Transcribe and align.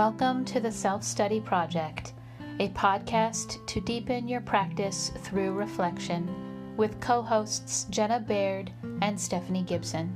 Welcome 0.00 0.46
to 0.46 0.60
the 0.60 0.72
Self 0.72 1.04
Study 1.04 1.40
Project, 1.40 2.14
a 2.58 2.70
podcast 2.70 3.66
to 3.66 3.82
deepen 3.82 4.28
your 4.28 4.40
practice 4.40 5.12
through 5.18 5.52
reflection 5.52 6.74
with 6.78 6.98
co 7.02 7.20
hosts 7.20 7.84
Jena 7.90 8.18
Baird 8.18 8.72
and 9.02 9.20
Stephanie 9.20 9.62
Gibson. 9.62 10.10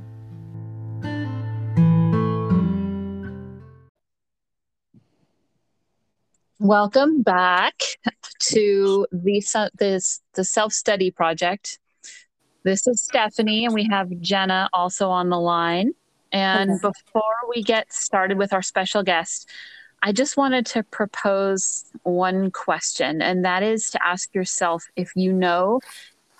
Welcome 6.58 7.20
back 7.20 7.74
to 8.40 9.06
the, 9.12 9.70
this, 9.74 10.22
the 10.32 10.44
Self 10.44 10.72
Study 10.72 11.10
Project. 11.10 11.78
This 12.62 12.86
is 12.86 13.02
Stephanie, 13.02 13.66
and 13.66 13.74
we 13.74 13.86
have 13.90 14.08
Jena 14.18 14.70
also 14.72 15.10
on 15.10 15.28
the 15.28 15.38
line. 15.38 15.92
And 16.32 16.80
before 16.80 17.34
we 17.54 17.62
get 17.62 17.92
started 17.92 18.38
with 18.38 18.52
our 18.54 18.62
special 18.62 19.04
guest, 19.04 19.48
I 20.04 20.12
just 20.12 20.36
wanted 20.36 20.66
to 20.66 20.82
propose 20.82 21.84
one 22.02 22.50
question, 22.50 23.22
and 23.22 23.42
that 23.46 23.62
is 23.62 23.90
to 23.92 24.06
ask 24.06 24.34
yourself 24.34 24.84
if 24.96 25.16
you 25.16 25.32
know 25.32 25.80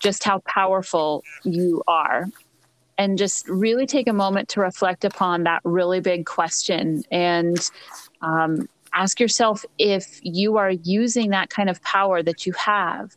just 0.03 0.23
how 0.23 0.41
powerful 0.47 1.23
you 1.45 1.83
are. 1.89 2.27
And 2.97 3.19
just 3.19 3.49
really 3.49 3.87
take 3.87 4.07
a 4.07 4.13
moment 4.13 4.51
to 4.51 4.61
reflect 4.61 5.05
upon 5.05 5.45
that 5.45 5.63
really 5.65 5.99
big 5.99 6.27
question 6.27 7.03
and 7.11 7.59
um, 8.23 8.69
ask 8.93 9.19
yourself 9.19 9.65
if 9.79 10.21
you 10.23 10.59
are 10.59 10.71
using 10.71 11.31
that 11.31 11.51
kind 11.51 11.69
of 11.69 11.83
power 11.83 12.23
that 12.23 12.47
you 12.47 12.53
have 12.53 13.17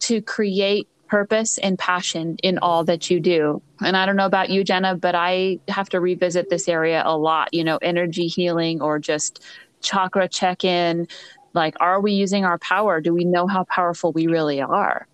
to 0.00 0.22
create 0.22 0.88
purpose 1.08 1.58
and 1.58 1.78
passion 1.78 2.38
in 2.42 2.58
all 2.58 2.84
that 2.84 3.10
you 3.10 3.20
do. 3.20 3.60
And 3.84 3.98
I 3.98 4.06
don't 4.06 4.16
know 4.16 4.24
about 4.24 4.48
you, 4.48 4.64
Jena, 4.64 4.96
but 4.96 5.14
I 5.14 5.58
have 5.68 5.90
to 5.90 6.00
revisit 6.00 6.48
this 6.48 6.66
area 6.66 7.02
a 7.04 7.18
lot, 7.18 7.52
you 7.52 7.64
know, 7.64 7.76
energy 7.82 8.28
healing 8.28 8.80
or 8.80 8.98
just 8.98 9.44
chakra 9.82 10.28
check 10.28 10.64
in. 10.64 11.06
Like, 11.54 11.74
are 11.80 12.00
we 12.00 12.12
using 12.12 12.44
our 12.44 12.58
power? 12.58 13.00
Do 13.00 13.12
we 13.12 13.24
know 13.24 13.46
how 13.46 13.64
powerful 13.64 14.12
we 14.12 14.26
really 14.26 14.60
are? 14.60 15.06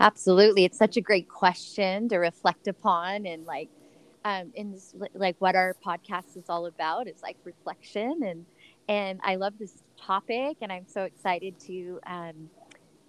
Absolutely. 0.00 0.64
It's 0.64 0.78
such 0.78 0.96
a 0.96 1.00
great 1.00 1.28
question 1.28 2.08
to 2.10 2.18
reflect 2.18 2.68
upon 2.68 3.26
and 3.26 3.44
like, 3.44 3.70
um, 4.24 4.52
in 4.54 4.72
this, 4.72 4.94
like 5.14 5.36
what 5.38 5.56
our 5.56 5.74
podcast 5.84 6.36
is 6.36 6.44
all 6.48 6.66
about 6.66 7.08
is 7.08 7.22
like 7.22 7.36
reflection 7.44 8.20
and, 8.22 8.46
and 8.88 9.20
I 9.24 9.36
love 9.36 9.54
this 9.58 9.72
topic 10.00 10.58
and 10.60 10.70
I'm 10.70 10.86
so 10.86 11.02
excited 11.04 11.58
to, 11.66 12.00
um, 12.06 12.50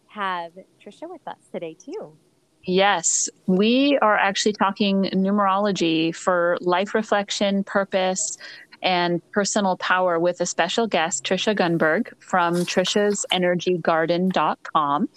have 0.08 0.54
Tricia 0.84 1.10
with 1.10 1.28
us 1.28 1.38
today 1.52 1.76
too. 1.80 2.18
Yes, 2.66 3.30
we 3.48 3.98
are 4.02 4.18
actually 4.18 4.54
talking 4.54 5.04
numerology 5.14 6.14
for 6.14 6.58
life 6.62 6.94
reflection, 6.94 7.64
purpose, 7.64 8.38
and 8.82 9.22
personal 9.32 9.78
power 9.78 10.20
with 10.20 10.42
a 10.42 10.46
special 10.46 10.86
guest, 10.88 11.24
Tricia 11.24 11.56
Gunberg 11.56 12.12
from 12.20 12.56
trisha'senergygarden.com. 12.56 15.10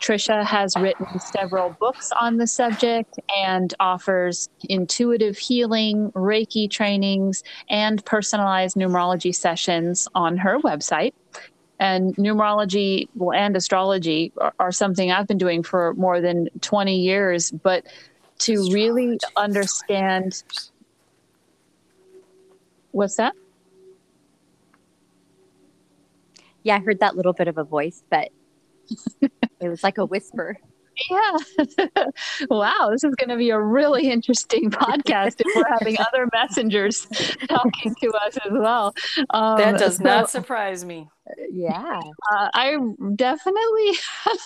Tricia 0.00 0.44
has 0.44 0.74
written 0.76 1.20
several 1.20 1.76
books 1.80 2.12
on 2.20 2.36
the 2.36 2.46
subject 2.46 3.18
and 3.36 3.74
offers 3.80 4.48
intuitive 4.68 5.36
healing, 5.38 6.12
Reiki 6.12 6.70
trainings, 6.70 7.42
and 7.68 8.04
personalized 8.04 8.76
numerology 8.76 9.34
sessions 9.34 10.06
on 10.14 10.36
her 10.36 10.60
website 10.60 11.14
and 11.78 12.14
numerology 12.16 13.08
and 13.34 13.56
astrology 13.56 14.32
are, 14.38 14.54
are, 14.58 14.72
something 14.72 15.10
I've 15.10 15.26
been 15.26 15.38
doing 15.38 15.62
for 15.62 15.94
more 15.94 16.20
than 16.20 16.48
20 16.60 16.98
years. 16.98 17.50
But 17.50 17.86
to 18.38 18.70
really 18.72 19.18
understand 19.36 20.42
what's 22.96 23.16
that? 23.16 23.34
Yeah, 26.62 26.76
I 26.76 26.78
heard 26.80 27.00
that 27.00 27.14
little 27.14 27.34
bit 27.34 27.46
of 27.46 27.58
a 27.58 27.64
voice, 27.64 28.02
but 28.10 28.30
it 29.20 29.68
was 29.68 29.84
like 29.84 29.98
a 29.98 30.06
whisper. 30.06 30.56
Yeah. 31.10 31.36
wow. 32.50 32.88
This 32.90 33.04
is 33.04 33.14
going 33.16 33.28
to 33.28 33.36
be 33.36 33.50
a 33.50 33.60
really 33.60 34.10
interesting 34.10 34.70
podcast 34.70 35.34
if 35.40 35.54
we're 35.54 35.68
having 35.68 35.98
other 36.00 36.26
messengers 36.32 37.06
talking 37.48 37.94
to 38.00 38.12
us 38.12 38.38
as 38.46 38.52
well. 38.52 38.94
Um, 39.28 39.58
that 39.58 39.78
does 39.78 39.98
so, 39.98 40.04
not 40.04 40.30
surprise 40.30 40.86
me. 40.86 41.06
Yeah. 41.50 42.00
Uh, 42.32 42.48
I 42.54 42.78
definitely, 43.14 43.92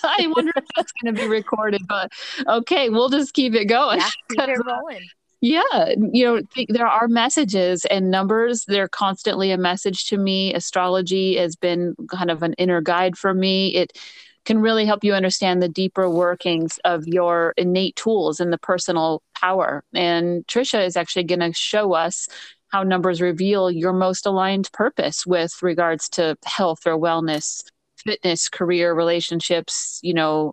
I 0.02 0.26
wonder 0.34 0.50
if 0.56 0.64
that's 0.74 0.92
going 1.00 1.14
to 1.14 1.22
be 1.22 1.28
recorded, 1.28 1.82
but 1.88 2.10
okay, 2.48 2.88
we'll 2.88 3.10
just 3.10 3.32
keep 3.32 3.54
it 3.54 3.66
going. 3.66 4.00
Yeah, 4.00 4.10
keep 4.28 4.48
it 4.48 4.58
rolling. 4.66 5.06
Yeah, 5.42 5.94
you 6.12 6.24
know, 6.24 6.40
th- 6.54 6.68
there 6.70 6.86
are 6.86 7.08
messages 7.08 7.86
and 7.86 8.10
numbers. 8.10 8.64
They're 8.66 8.88
constantly 8.88 9.52
a 9.52 9.56
message 9.58 10.04
to 10.06 10.18
me. 10.18 10.52
Astrology 10.52 11.36
has 11.36 11.56
been 11.56 11.94
kind 12.10 12.30
of 12.30 12.42
an 12.42 12.52
inner 12.54 12.82
guide 12.82 13.16
for 13.16 13.32
me. 13.32 13.74
It 13.74 13.96
can 14.44 14.58
really 14.60 14.84
help 14.84 15.02
you 15.02 15.14
understand 15.14 15.62
the 15.62 15.68
deeper 15.68 16.10
workings 16.10 16.78
of 16.84 17.06
your 17.06 17.54
innate 17.56 17.96
tools 17.96 18.38
and 18.40 18.52
the 18.52 18.58
personal 18.58 19.22
power. 19.34 19.82
And 19.94 20.46
Tricia 20.46 20.84
is 20.84 20.96
actually 20.96 21.24
going 21.24 21.40
to 21.40 21.54
show 21.54 21.94
us 21.94 22.28
how 22.68 22.82
numbers 22.82 23.22
reveal 23.22 23.70
your 23.70 23.94
most 23.94 24.26
aligned 24.26 24.70
purpose 24.72 25.26
with 25.26 25.54
regards 25.62 26.08
to 26.10 26.36
health 26.44 26.86
or 26.86 26.98
wellness, 26.98 27.62
fitness, 27.96 28.48
career, 28.50 28.92
relationships, 28.94 30.00
you 30.02 30.12
know, 30.12 30.52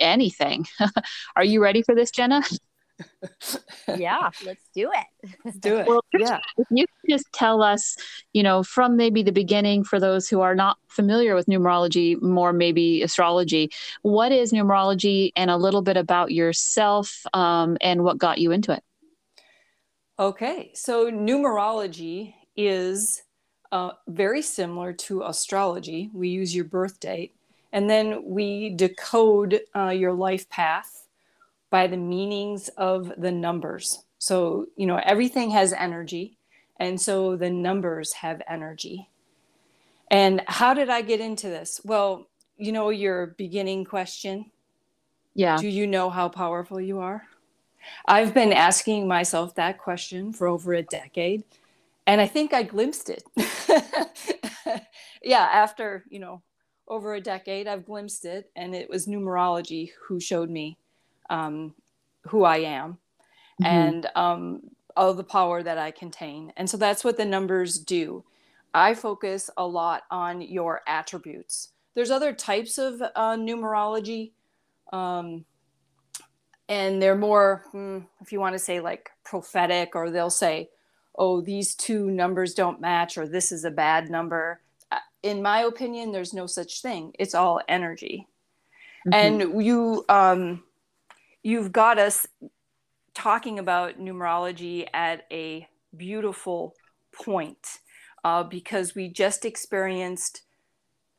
anything. 0.00 0.64
Are 1.36 1.44
you 1.44 1.62
ready 1.62 1.82
for 1.82 1.94
this, 1.94 2.10
Jena? 2.10 2.42
Yeah, 3.96 4.30
let's 4.44 4.68
do 4.74 4.90
it. 4.92 5.30
Let's 5.44 5.58
do 5.58 5.76
it. 5.76 5.86
Well, 5.86 6.04
yeah. 6.18 6.38
If 6.56 6.66
you 6.70 6.86
just 7.08 7.26
tell 7.32 7.62
us, 7.62 7.96
you 8.32 8.42
know, 8.42 8.62
from 8.62 8.96
maybe 8.96 9.22
the 9.22 9.32
beginning 9.32 9.84
for 9.84 10.00
those 10.00 10.28
who 10.28 10.40
are 10.40 10.54
not 10.54 10.78
familiar 10.88 11.34
with 11.34 11.46
numerology, 11.46 12.20
more 12.22 12.52
maybe 12.52 13.02
astrology, 13.02 13.70
what 14.02 14.32
is 14.32 14.52
numerology 14.52 15.32
and 15.36 15.50
a 15.50 15.56
little 15.56 15.82
bit 15.82 15.96
about 15.96 16.32
yourself 16.32 17.24
um, 17.34 17.76
and 17.80 18.04
what 18.04 18.18
got 18.18 18.38
you 18.38 18.52
into 18.52 18.72
it? 18.72 18.82
Okay, 20.18 20.70
so 20.74 21.10
numerology 21.10 22.34
is 22.56 23.22
uh, 23.72 23.92
very 24.06 24.42
similar 24.42 24.92
to 24.92 25.22
astrology. 25.22 26.10
We 26.12 26.28
use 26.28 26.54
your 26.54 26.66
birth 26.66 27.00
date 27.00 27.34
and 27.72 27.88
then 27.88 28.22
we 28.24 28.70
decode 28.70 29.60
uh, 29.74 29.88
your 29.88 30.12
life 30.12 30.48
path 30.48 31.08
by 31.72 31.86
the 31.86 31.96
meanings 31.96 32.68
of 32.76 33.10
the 33.16 33.32
numbers. 33.32 34.04
So, 34.18 34.66
you 34.76 34.86
know, 34.86 35.00
everything 35.02 35.50
has 35.50 35.72
energy, 35.72 36.36
and 36.78 37.00
so 37.00 37.34
the 37.34 37.48
numbers 37.48 38.12
have 38.12 38.42
energy. 38.46 39.08
And 40.10 40.42
how 40.46 40.74
did 40.74 40.90
I 40.90 41.00
get 41.00 41.20
into 41.20 41.48
this? 41.48 41.80
Well, 41.82 42.28
you 42.58 42.72
know, 42.72 42.90
your 42.90 43.28
beginning 43.38 43.86
question. 43.86 44.50
Yeah. 45.34 45.56
Do 45.56 45.66
you 45.66 45.86
know 45.86 46.10
how 46.10 46.28
powerful 46.28 46.78
you 46.78 46.98
are? 46.98 47.22
I've 48.06 48.34
been 48.34 48.52
asking 48.52 49.08
myself 49.08 49.54
that 49.54 49.78
question 49.78 50.34
for 50.34 50.46
over 50.46 50.74
a 50.74 50.82
decade, 50.82 51.42
and 52.06 52.20
I 52.20 52.26
think 52.26 52.52
I 52.52 52.64
glimpsed 52.64 53.08
it. 53.08 53.24
yeah, 55.22 55.48
after, 55.50 56.04
you 56.10 56.18
know, 56.18 56.42
over 56.86 57.14
a 57.14 57.20
decade, 57.20 57.66
I've 57.66 57.86
glimpsed 57.86 58.26
it, 58.26 58.50
and 58.54 58.74
it 58.74 58.90
was 58.90 59.06
numerology 59.06 59.90
who 60.06 60.20
showed 60.20 60.50
me 60.50 60.76
um, 61.32 61.74
who 62.28 62.44
I 62.44 62.58
am 62.58 62.98
mm-hmm. 63.60 63.64
and 63.64 64.06
um, 64.14 64.60
all 64.96 65.14
the 65.14 65.24
power 65.24 65.62
that 65.62 65.78
I 65.78 65.90
contain. 65.90 66.52
And 66.56 66.68
so 66.68 66.76
that's 66.76 67.02
what 67.02 67.16
the 67.16 67.24
numbers 67.24 67.78
do. 67.78 68.24
I 68.74 68.94
focus 68.94 69.50
a 69.56 69.66
lot 69.66 70.04
on 70.10 70.40
your 70.42 70.82
attributes. 70.86 71.70
There's 71.94 72.10
other 72.10 72.32
types 72.32 72.78
of 72.78 73.02
uh, 73.02 73.36
numerology, 73.36 74.32
um, 74.92 75.44
and 76.68 77.02
they're 77.02 77.16
more, 77.16 77.64
hmm, 77.72 77.98
if 78.20 78.32
you 78.32 78.40
want 78.40 78.54
to 78.54 78.58
say 78.58 78.80
like 78.80 79.10
prophetic, 79.24 79.94
or 79.94 80.10
they'll 80.10 80.30
say, 80.30 80.70
oh, 81.18 81.42
these 81.42 81.74
two 81.74 82.10
numbers 82.10 82.54
don't 82.54 82.80
match, 82.80 83.18
or 83.18 83.28
this 83.28 83.52
is 83.52 83.64
a 83.64 83.70
bad 83.70 84.10
number. 84.10 84.62
Uh, 84.90 84.98
in 85.22 85.42
my 85.42 85.60
opinion, 85.60 86.12
there's 86.12 86.32
no 86.32 86.46
such 86.46 86.80
thing. 86.80 87.12
It's 87.18 87.34
all 87.34 87.60
energy. 87.68 88.26
Mm-hmm. 89.06 89.14
And 89.52 89.64
you, 89.64 90.06
um, 90.08 90.62
you've 91.42 91.72
got 91.72 91.98
us 91.98 92.26
talking 93.14 93.58
about 93.58 93.98
numerology 93.98 94.86
at 94.92 95.26
a 95.30 95.66
beautiful 95.96 96.74
point 97.12 97.78
uh, 98.24 98.42
because 98.42 98.94
we 98.94 99.08
just 99.08 99.44
experienced 99.44 100.42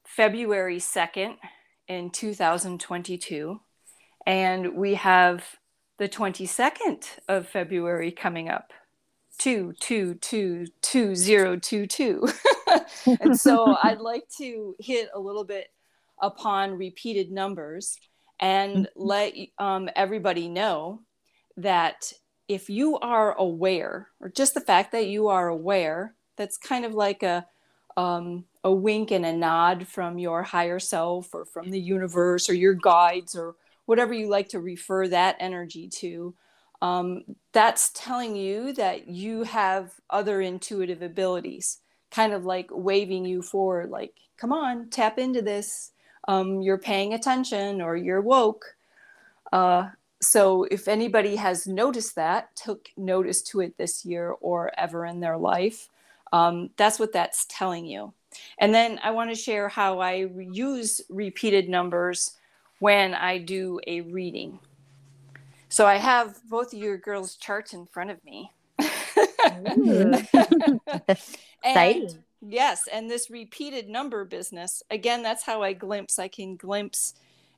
February 0.06 0.78
2nd 0.78 1.36
in 1.88 2.10
2022, 2.10 3.60
and 4.26 4.76
we 4.76 4.94
have 4.96 5.44
the 5.98 6.08
22nd 6.08 7.06
of 7.28 7.48
February 7.48 8.12
coming 8.12 8.50
up. 8.50 8.72
Two, 9.38 9.74
two, 9.80 10.16
two, 10.16 10.68
two, 10.82 11.16
zero, 11.16 11.58
two, 11.58 11.88
two. 11.88 12.28
and 13.22 13.40
so 13.40 13.76
I'd 13.84 14.00
like 14.00 14.28
to 14.38 14.76
hit 14.80 15.10
a 15.14 15.20
little 15.20 15.44
bit 15.44 15.68
upon 16.22 16.74
repeated 16.74 17.32
numbers 17.32 17.98
and 18.40 18.88
mm-hmm. 18.88 19.02
let 19.02 19.34
um, 19.58 19.90
everybody 19.96 20.50
know 20.50 21.02
that 21.58 22.14
if 22.48 22.70
you 22.70 22.98
are 23.00 23.34
aware, 23.38 24.10
or 24.20 24.30
just 24.30 24.54
the 24.54 24.62
fact 24.62 24.92
that 24.92 25.08
you 25.08 25.28
are 25.28 25.48
aware, 25.48 26.16
that's 26.36 26.58
kind 26.58 26.84
of 26.84 26.94
like 26.94 27.24
a, 27.24 27.46
um, 27.96 28.46
a 28.64 28.72
wink 28.74 29.12
and 29.12 29.26
a 29.26 29.34
nod 29.34 29.88
from 29.88 30.18
your 30.18 30.44
higher 30.44 30.80
self 30.80 31.34
or 31.34 31.46
from 31.46 31.70
the 31.70 31.80
universe 31.80 32.50
or 32.50 32.54
your 32.54 32.74
guides 32.74 33.36
or 33.36 33.56
whatever 33.86 34.14
you 34.14 34.28
like 34.28 34.50
to 34.50 34.60
refer 34.60 35.08
that 35.08 35.38
energy 35.40 35.88
to, 35.88 36.34
um, 36.82 37.24
that's 37.54 37.92
telling 37.92 38.36
you 38.36 38.74
that 38.74 39.08
you 39.08 39.44
have 39.44 39.94
other 40.10 40.42
intuitive 40.42 41.02
abilities, 41.02 41.80
kind 42.12 42.34
of 42.34 42.46
like 42.46 42.68
waving 42.72 43.26
you 43.26 43.42
forward, 43.42 43.90
like, 43.90 44.14
come 44.38 44.52
on, 44.52 44.90
tap 44.90 45.18
into 45.18 45.42
this. 45.42 45.92
Um, 46.28 46.62
you're 46.62 46.78
paying 46.78 47.14
attention 47.14 47.82
or 47.82 47.96
you're 47.96 48.22
woke. 48.22 48.76
Uh, 49.52 49.90
so 50.22 50.64
if 50.64 50.88
anybody 50.88 51.36
has 51.36 51.68
noticed 51.68 52.16
that, 52.16 52.56
took 52.56 52.90
notice 52.96 53.42
to 53.44 53.60
it 53.60 53.78
this 53.78 54.06
year 54.06 54.36
or 54.40 54.72
ever 54.78 55.06
in 55.06 55.20
their 55.20 55.38
life, 55.38 55.90
um, 56.32 56.70
that's 56.78 56.98
what 56.98 57.12
that's 57.12 57.46
telling 57.50 57.86
you. 57.86 58.14
And 58.58 58.74
then 58.74 59.00
I 59.04 59.12
want 59.12 59.30
to 59.30 59.36
share 59.36 59.70
how 59.70 60.00
I 60.00 60.28
use 60.38 61.02
repeated 61.10 61.70
numbers 61.70 62.38
when 62.80 63.14
I 63.14 63.38
do 63.38 63.80
a 63.86 64.02
reading. 64.02 64.60
So 65.70 65.86
I 65.86 65.98
have 65.98 66.40
both 66.50 66.74
of 66.74 66.80
your 66.80 66.98
girls' 66.98 67.36
charts 67.36 67.74
in 67.74 67.86
front 67.86 68.12
of 68.12 68.24
me. 68.24 68.52
and 71.64 72.18
yes, 72.48 72.88
and 72.92 73.10
this 73.10 73.30
repeated 73.30 73.90
number 73.90 74.26
business, 74.26 74.84
again, 74.92 75.24
that's 75.24 75.44
how 75.44 75.64
I 75.64 75.74
glimpse. 75.74 76.20
I 76.20 76.28
can 76.28 76.56
glimpse 76.56 77.16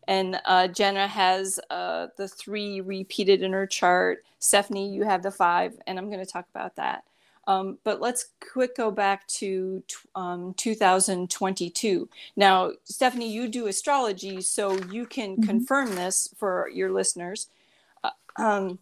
and 0.08 0.40
uh, 0.46 0.68
Jena 0.68 1.08
has 1.08 1.60
uh, 1.70 2.08
the 2.18 2.28
three 2.28 2.82
repeated 2.82 3.42
in 3.42 3.54
her 3.54 3.66
chart. 3.66 4.24
Stephanie, 4.40 4.94
you 4.94 5.04
have 5.04 5.24
the 5.24 5.32
five, 5.32 5.78
and 5.88 5.98
I'm 5.98 6.10
going 6.10 6.24
to 6.24 6.32
talk 6.32 6.46
about 6.54 6.76
that. 6.76 7.04
Um, 7.48 7.78
but 7.84 8.02
let's 8.02 8.30
quick 8.52 8.76
go 8.76 8.90
back 8.90 9.28
to 9.28 9.84
um, 10.16 10.54
2022. 10.56 12.10
Now, 12.36 12.72
Stephanie, 12.84 13.32
you 13.32 13.48
do 13.48 13.68
astrology, 13.68 14.42
so 14.42 14.76
you 14.86 15.06
can 15.06 15.34
mm-hmm. 15.34 15.44
confirm 15.44 15.96
this 15.96 16.30
for 16.38 16.70
your 16.70 16.92
listeners. 16.92 17.48
Uh, 18.04 18.10
um, 18.38 18.80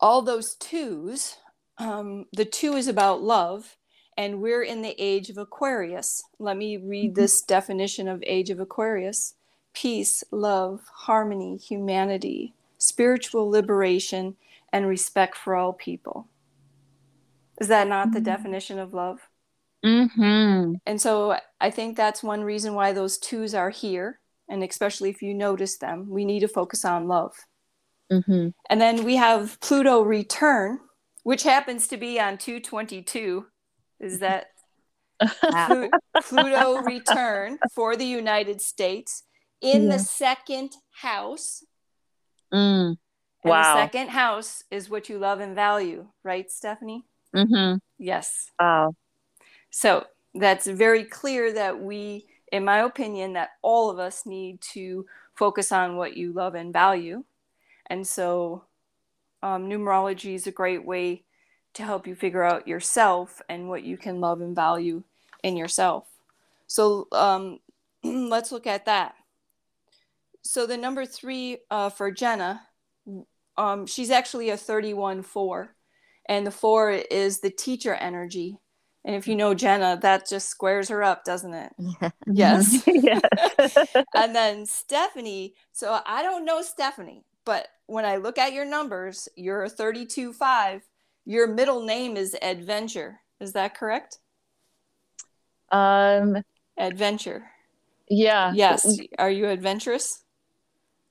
all 0.00 0.20
those 0.20 0.54
twos, 0.54 1.36
um, 1.78 2.26
the 2.32 2.44
two 2.44 2.74
is 2.74 2.88
about 2.88 3.22
love, 3.22 3.76
and 4.16 4.40
we're 4.40 4.62
in 4.62 4.82
the 4.82 4.94
age 4.98 5.30
of 5.30 5.38
Aquarius. 5.38 6.22
Let 6.38 6.56
me 6.56 6.76
read 6.76 7.12
mm-hmm. 7.12 7.20
this 7.20 7.42
definition 7.42 8.08
of 8.08 8.22
age 8.26 8.50
of 8.50 8.60
Aquarius 8.60 9.34
peace, 9.74 10.22
love, 10.30 10.82
harmony, 10.92 11.56
humanity, 11.56 12.54
spiritual 12.78 13.50
liberation, 13.50 14.36
and 14.72 14.86
respect 14.86 15.36
for 15.36 15.56
all 15.56 15.72
people. 15.72 16.28
Is 17.60 17.68
that 17.68 17.88
not 17.88 18.12
the 18.12 18.18
mm-hmm. 18.18 18.24
definition 18.24 18.78
of 18.78 18.94
love? 18.94 19.18
Mm-hmm. 19.84 20.74
And 20.86 21.00
so 21.00 21.36
I 21.60 21.70
think 21.70 21.96
that's 21.96 22.22
one 22.22 22.42
reason 22.42 22.74
why 22.74 22.92
those 22.92 23.18
twos 23.18 23.54
are 23.54 23.70
here. 23.70 24.20
And 24.48 24.62
especially 24.62 25.10
if 25.10 25.22
you 25.22 25.34
notice 25.34 25.76
them, 25.76 26.08
we 26.08 26.24
need 26.24 26.40
to 26.40 26.48
focus 26.48 26.84
on 26.84 27.08
love. 27.08 27.34
Mm-hmm. 28.12 28.48
And 28.70 28.80
then 28.80 29.04
we 29.04 29.16
have 29.16 29.58
Pluto 29.60 30.02
return, 30.02 30.80
which 31.22 31.42
happens 31.42 31.86
to 31.88 31.96
be 31.96 32.20
on 32.20 32.38
222. 32.38 33.46
Is 34.00 34.18
that 34.20 34.46
Pluto 36.24 36.82
return 36.82 37.58
for 37.72 37.96
the 37.96 38.04
United 38.04 38.60
States 38.60 39.22
in 39.60 39.84
yeah. 39.84 39.96
the 39.96 39.98
second 39.98 40.72
house. 40.90 41.64
Mm. 42.52 42.96
And 43.44 43.50
wow. 43.50 43.74
the 43.74 43.80
second 43.80 44.10
house 44.10 44.64
is 44.70 44.88
what 44.88 45.08
you 45.08 45.18
love 45.18 45.40
and 45.40 45.54
value, 45.54 46.06
right, 46.22 46.50
Stephanie? 46.50 47.04
Mm-hmm. 47.34 47.76
Yes. 47.98 48.50
Wow. 48.58 48.94
So 49.70 50.04
that's 50.34 50.66
very 50.66 51.04
clear 51.04 51.52
that 51.52 51.80
we, 51.80 52.26
in 52.52 52.64
my 52.64 52.78
opinion, 52.78 53.34
that 53.34 53.50
all 53.62 53.90
of 53.90 53.98
us 53.98 54.24
need 54.24 54.60
to 54.72 55.06
focus 55.34 55.72
on 55.72 55.96
what 55.96 56.16
you 56.16 56.32
love 56.32 56.54
and 56.54 56.72
value. 56.72 57.24
And 57.86 58.06
so 58.06 58.64
um, 59.42 59.68
numerology 59.68 60.34
is 60.34 60.46
a 60.46 60.52
great 60.52 60.84
way 60.84 61.24
to 61.74 61.82
help 61.82 62.06
you 62.06 62.14
figure 62.14 62.42
out 62.42 62.68
yourself 62.68 63.42
and 63.48 63.68
what 63.68 63.82
you 63.82 63.96
can 63.96 64.20
love 64.20 64.40
and 64.40 64.54
value 64.54 65.02
in 65.42 65.56
yourself. 65.56 66.06
So 66.66 67.08
um, 67.12 67.60
let's 68.04 68.52
look 68.52 68.66
at 68.66 68.86
that 68.86 69.14
so 70.44 70.66
the 70.66 70.76
number 70.76 71.06
three 71.06 71.58
uh, 71.70 71.88
for 71.88 72.10
Jena, 72.10 72.60
um, 73.56 73.86
she's 73.86 74.10
actually 74.10 74.50
a 74.50 74.56
31 74.56 75.22
4, 75.22 75.74
and 76.28 76.46
the 76.46 76.50
four 76.50 76.90
is 76.90 77.40
the 77.40 77.50
teacher 77.50 77.94
energy. 77.94 78.58
And 79.06 79.16
if 79.16 79.26
you 79.26 79.36
know 79.36 79.54
Jena, 79.54 79.98
that 80.02 80.28
just 80.28 80.48
squares 80.48 80.88
her 80.88 81.02
up, 81.02 81.24
doesn't 81.24 81.54
it? 81.54 81.72
Yes. 82.26 82.86
and 84.14 84.34
then 84.34 84.66
Stephanie, 84.66 85.54
so 85.72 86.00
I 86.06 86.22
don't 86.22 86.44
know 86.44 86.62
Stephanie, 86.62 87.24
but 87.44 87.68
when 87.86 88.04
I 88.04 88.16
look 88.16 88.38
at 88.38 88.52
your 88.52 88.64
numbers, 88.64 89.28
you're 89.36 89.64
a 89.64 89.68
32 89.68 90.32
5. 90.32 90.82
Your 91.24 91.46
middle 91.46 91.82
name 91.82 92.16
is 92.16 92.36
Adventure. 92.40 93.20
Is 93.40 93.52
that 93.52 93.74
correct? 93.74 94.18
Um, 95.70 96.42
Adventure. 96.76 97.50
Yeah. 98.08 98.52
Yes. 98.54 98.98
Are 99.18 99.30
you 99.30 99.48
adventurous? 99.48 100.24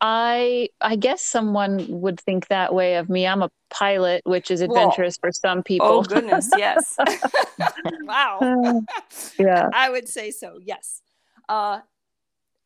I 0.05 0.67
I 0.81 0.97
guess 0.97 1.21
someone 1.21 1.85
would 1.87 2.19
think 2.19 2.49
that 2.49 2.73
way 2.73 2.95
of 2.95 3.09
me. 3.09 3.25
I'm 3.25 3.41
a 3.41 3.49
pilot, 3.69 4.21
which 4.25 4.51
is 4.51 4.59
adventurous 4.59 5.15
Whoa. 5.15 5.29
for 5.29 5.31
some 5.31 5.63
people. 5.63 5.87
Oh 5.87 6.01
goodness, 6.03 6.49
yes. 6.57 6.97
wow. 8.03 8.83
yeah. 9.39 9.69
I 9.73 9.89
would 9.89 10.09
say 10.09 10.31
so. 10.31 10.59
Yes. 10.61 11.01
Uh, 11.47 11.79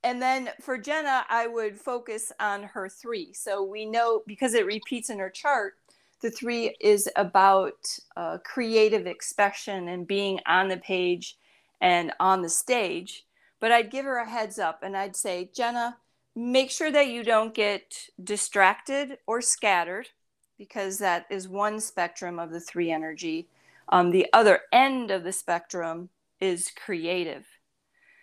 and 0.04 0.20
then 0.20 0.50
for 0.62 0.80
Jena, 0.80 1.26
I 1.30 1.46
would 1.46 1.80
focus 1.80 2.32
on 2.40 2.64
her 2.64 2.90
three. 2.90 3.34
So 3.34 3.64
we 3.64 3.86
know 3.86 4.24
because 4.26 4.56
it 4.56 4.66
repeats 4.66 5.12
in 5.12 5.20
her 5.20 5.30
chart, 5.30 5.76
the 6.22 6.32
three 6.32 6.76
is 6.80 7.10
about 7.16 7.76
uh, 8.16 8.38
creative 8.44 9.06
expression 9.06 9.88
and 9.88 10.08
being 10.08 10.40
on 10.46 10.68
the 10.68 10.78
page 10.78 11.38
and 11.82 12.12
on 12.20 12.42
the 12.42 12.50
stage. 12.50 13.26
But 13.60 13.72
I'd 13.72 13.92
give 13.92 14.06
her 14.06 14.18
a 14.18 14.30
heads 14.30 14.60
up 14.60 14.82
and 14.84 14.96
I'd 14.96 15.16
say, 15.16 15.50
Jena, 15.54 15.98
make 16.36 16.72
sure 16.72 16.92
that 16.92 17.08
you 17.08 17.24
don't 17.24 17.54
get 17.54 18.10
distracted 18.24 19.18
or 19.28 19.42
scattered 19.42 20.10
because 20.58 20.98
that 21.00 21.26
is 21.30 21.48
one 21.48 21.80
spectrum 21.80 22.40
of 22.40 22.52
the 22.52 22.60
three 22.60 22.92
energy. 22.92 23.48
Um, 23.90 24.12
the 24.12 24.28
other 24.34 24.62
end 24.72 25.12
of 25.12 25.24
the 25.24 25.32
spectrum 25.32 26.10
is 26.40 26.72
creative. 26.86 27.46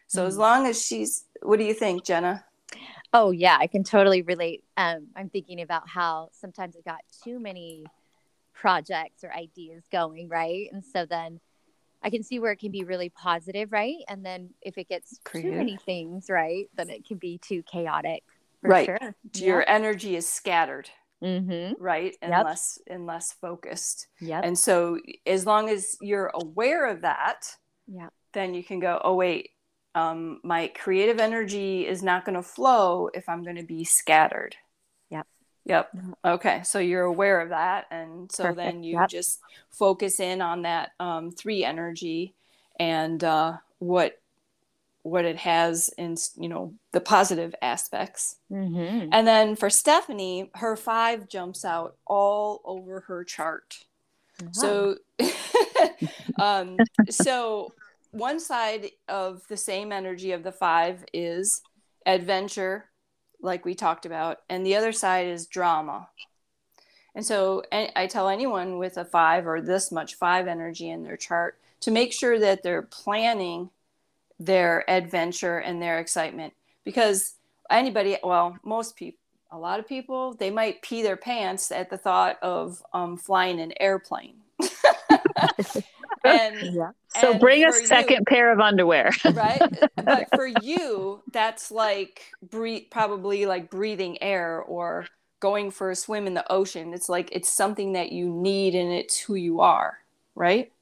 So 0.06 0.24
mm 0.24 0.28
as 0.28 0.36
long 0.36 0.66
as 0.66 0.84
she's, 0.84 1.24
what 1.42 1.58
do 1.58 1.64
you 1.64 1.74
think, 1.74 2.04
Jena? 2.04 2.44
Oh 3.14 3.30
yeah, 3.30 3.56
I 3.60 3.68
can 3.68 3.84
totally 3.84 4.22
relate. 4.22 4.64
Um, 4.76 5.06
I'm 5.14 5.30
thinking 5.30 5.62
about 5.62 5.88
how 5.88 6.30
sometimes 6.32 6.76
I 6.76 6.80
got 6.80 7.00
too 7.22 7.38
many 7.38 7.86
projects 8.52 9.22
or 9.22 9.32
ideas 9.32 9.84
going, 9.92 10.28
right? 10.28 10.68
And 10.72 10.84
so 10.84 11.06
then 11.06 11.38
I 12.02 12.10
can 12.10 12.24
see 12.24 12.40
where 12.40 12.50
it 12.50 12.58
can 12.58 12.72
be 12.72 12.82
really 12.82 13.10
positive, 13.10 13.70
right? 13.70 13.98
And 14.08 14.26
then 14.26 14.50
if 14.62 14.76
it 14.78 14.88
gets 14.88 15.20
Creative. 15.24 15.52
too 15.52 15.56
many 15.56 15.76
things, 15.76 16.28
right, 16.28 16.68
then 16.74 16.90
it 16.90 17.06
can 17.06 17.16
be 17.18 17.38
too 17.38 17.62
chaotic. 17.62 18.24
right. 18.62 18.86
Sure. 18.86 19.14
Your 19.36 19.60
yeah. 19.60 19.74
energy 19.74 20.16
is 20.16 20.28
scattered. 20.28 20.90
Mm-hmm. 21.22 21.82
Right. 21.82 22.16
And 22.20 22.32
yep. 22.32 22.44
less 22.44 22.78
and 22.88 23.06
less 23.06 23.32
focused. 23.32 24.08
Yeah. 24.20 24.40
And 24.42 24.58
so 24.58 24.98
as 25.24 25.46
long 25.46 25.70
as 25.70 25.96
you're 26.00 26.32
aware 26.34 26.86
of 26.86 27.02
that, 27.02 27.46
yeah, 27.86 28.08
then 28.32 28.54
you 28.54 28.64
can 28.64 28.80
go, 28.80 29.00
oh 29.02 29.14
wait, 29.14 29.50
um, 29.94 30.40
my 30.42 30.68
creative 30.68 31.20
energy 31.20 31.86
is 31.86 32.02
not 32.02 32.24
going 32.24 32.36
to 32.36 32.42
flow 32.42 33.08
if 33.14 33.28
I'm 33.28 33.42
going 33.44 33.56
to 33.56 33.62
be 33.62 33.84
scattered. 33.84 34.56
Yep. 35.66 35.90
Mm-hmm. 35.96 36.12
Okay. 36.24 36.62
So 36.62 36.78
you're 36.78 37.04
aware 37.04 37.40
of 37.40 37.48
that. 37.50 37.86
And 37.90 38.30
so 38.30 38.44
Perfect. 38.44 38.56
then 38.58 38.82
you 38.82 38.98
yep. 39.00 39.08
just 39.08 39.40
focus 39.70 40.20
in 40.20 40.42
on 40.42 40.62
that 40.62 40.92
um, 41.00 41.30
three 41.30 41.64
energy 41.64 42.34
and 42.78 43.22
uh, 43.22 43.54
what 43.78 44.20
what 45.02 45.26
it 45.26 45.36
has 45.36 45.90
in 45.98 46.16
you 46.38 46.48
know 46.48 46.72
the 46.92 47.00
positive 47.00 47.54
aspects 47.60 48.36
mm-hmm. 48.50 49.10
and 49.12 49.26
then 49.26 49.54
for 49.54 49.68
stephanie 49.68 50.50
her 50.54 50.76
five 50.76 51.28
jumps 51.28 51.62
out 51.62 51.94
all 52.06 52.62
over 52.64 53.00
her 53.00 53.22
chart 53.22 53.84
wow. 54.40 54.48
so 54.52 54.96
um, 56.40 56.78
so 57.10 57.70
one 58.14 58.38
side 58.38 58.90
of 59.08 59.42
the 59.48 59.56
same 59.56 59.90
energy 59.90 60.30
of 60.32 60.44
the 60.44 60.52
five 60.52 61.04
is 61.12 61.62
adventure 62.06 62.86
like 63.40 63.64
we 63.64 63.74
talked 63.74 64.06
about, 64.06 64.38
and 64.48 64.64
the 64.64 64.76
other 64.76 64.92
side 64.92 65.26
is 65.26 65.46
drama. 65.46 66.08
And 67.14 67.26
so 67.26 67.62
I 67.72 68.06
tell 68.06 68.28
anyone 68.28 68.78
with 68.78 68.96
a 68.96 69.04
five 69.04 69.46
or 69.46 69.60
this 69.60 69.92
much 69.92 70.14
five 70.14 70.48
energy 70.48 70.90
in 70.90 71.04
their 71.04 71.16
chart 71.16 71.58
to 71.80 71.90
make 71.90 72.12
sure 72.12 72.38
that 72.38 72.62
they're 72.62 72.82
planning 72.82 73.70
their 74.40 74.88
adventure 74.90 75.58
and 75.58 75.80
their 75.80 75.98
excitement 75.98 76.54
because 76.84 77.34
anybody, 77.70 78.16
well, 78.22 78.58
most 78.64 78.96
people, 78.96 79.18
a 79.50 79.58
lot 79.58 79.78
of 79.78 79.88
people, 79.88 80.34
they 80.34 80.50
might 80.50 80.82
pee 80.82 81.02
their 81.02 81.16
pants 81.16 81.70
at 81.70 81.90
the 81.90 81.98
thought 81.98 82.38
of 82.42 82.82
um, 82.92 83.16
flying 83.16 83.60
an 83.60 83.72
airplane. 83.78 84.36
and 86.24 86.56
Yeah. 86.74 86.90
So 87.20 87.30
and 87.32 87.40
bring 87.40 87.64
a 87.64 87.72
for 87.72 87.78
you- 87.80 87.86
second 87.86 88.26
pair 88.26 88.52
of 88.52 88.60
underwear. 88.60 89.10
right 89.34 89.60
but 89.96 90.28
for 90.34 90.46
you 90.46 91.22
that's 91.32 91.70
like 91.70 92.22
breathe 92.42 92.84
probably 92.90 93.46
like 93.46 93.70
breathing 93.70 94.20
air 94.22 94.60
or 94.62 95.06
going 95.40 95.70
for 95.70 95.90
a 95.90 95.96
swim 95.96 96.26
in 96.26 96.34
the 96.34 96.50
ocean 96.50 96.94
it's 96.94 97.08
like 97.08 97.28
it's 97.32 97.48
something 97.50 97.92
that 97.92 98.10
you 98.12 98.28
need 98.28 98.74
and 98.74 98.90
it's 98.92 99.18
who 99.18 99.34
you 99.34 99.60
are 99.60 99.98
right 100.34 100.72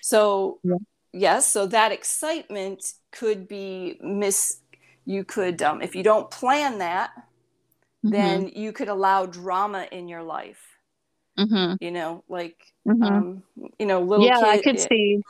so 0.00 0.58
Yeah. 0.64 0.76
yes 1.12 1.46
so 1.46 1.66
that 1.66 1.92
excitement 1.92 2.92
could 3.12 3.46
be 3.48 3.98
miss 4.02 4.58
you 5.06 5.22
could 5.24 5.62
um, 5.62 5.80
if 5.80 5.94
you 5.94 6.02
don't 6.02 6.30
plan 6.30 6.78
that 6.78 7.10
then 8.02 8.48
you 8.48 8.72
could 8.72 8.88
allow 8.88 9.26
drama 9.26 9.86
in 9.92 10.08
your 10.08 10.22
life 10.22 10.73
Mhm, 11.38 11.78
you 11.80 11.90
know 11.90 12.24
like 12.28 12.56
mhm. 12.86 13.22
um 13.22 13.42
you 13.78 13.86
know 13.86 14.00
little 14.02 14.30
yeah, 14.30 14.40
I 14.42 14.58
kid- 14.58 14.64
could 14.64 14.80
see. 14.80 15.20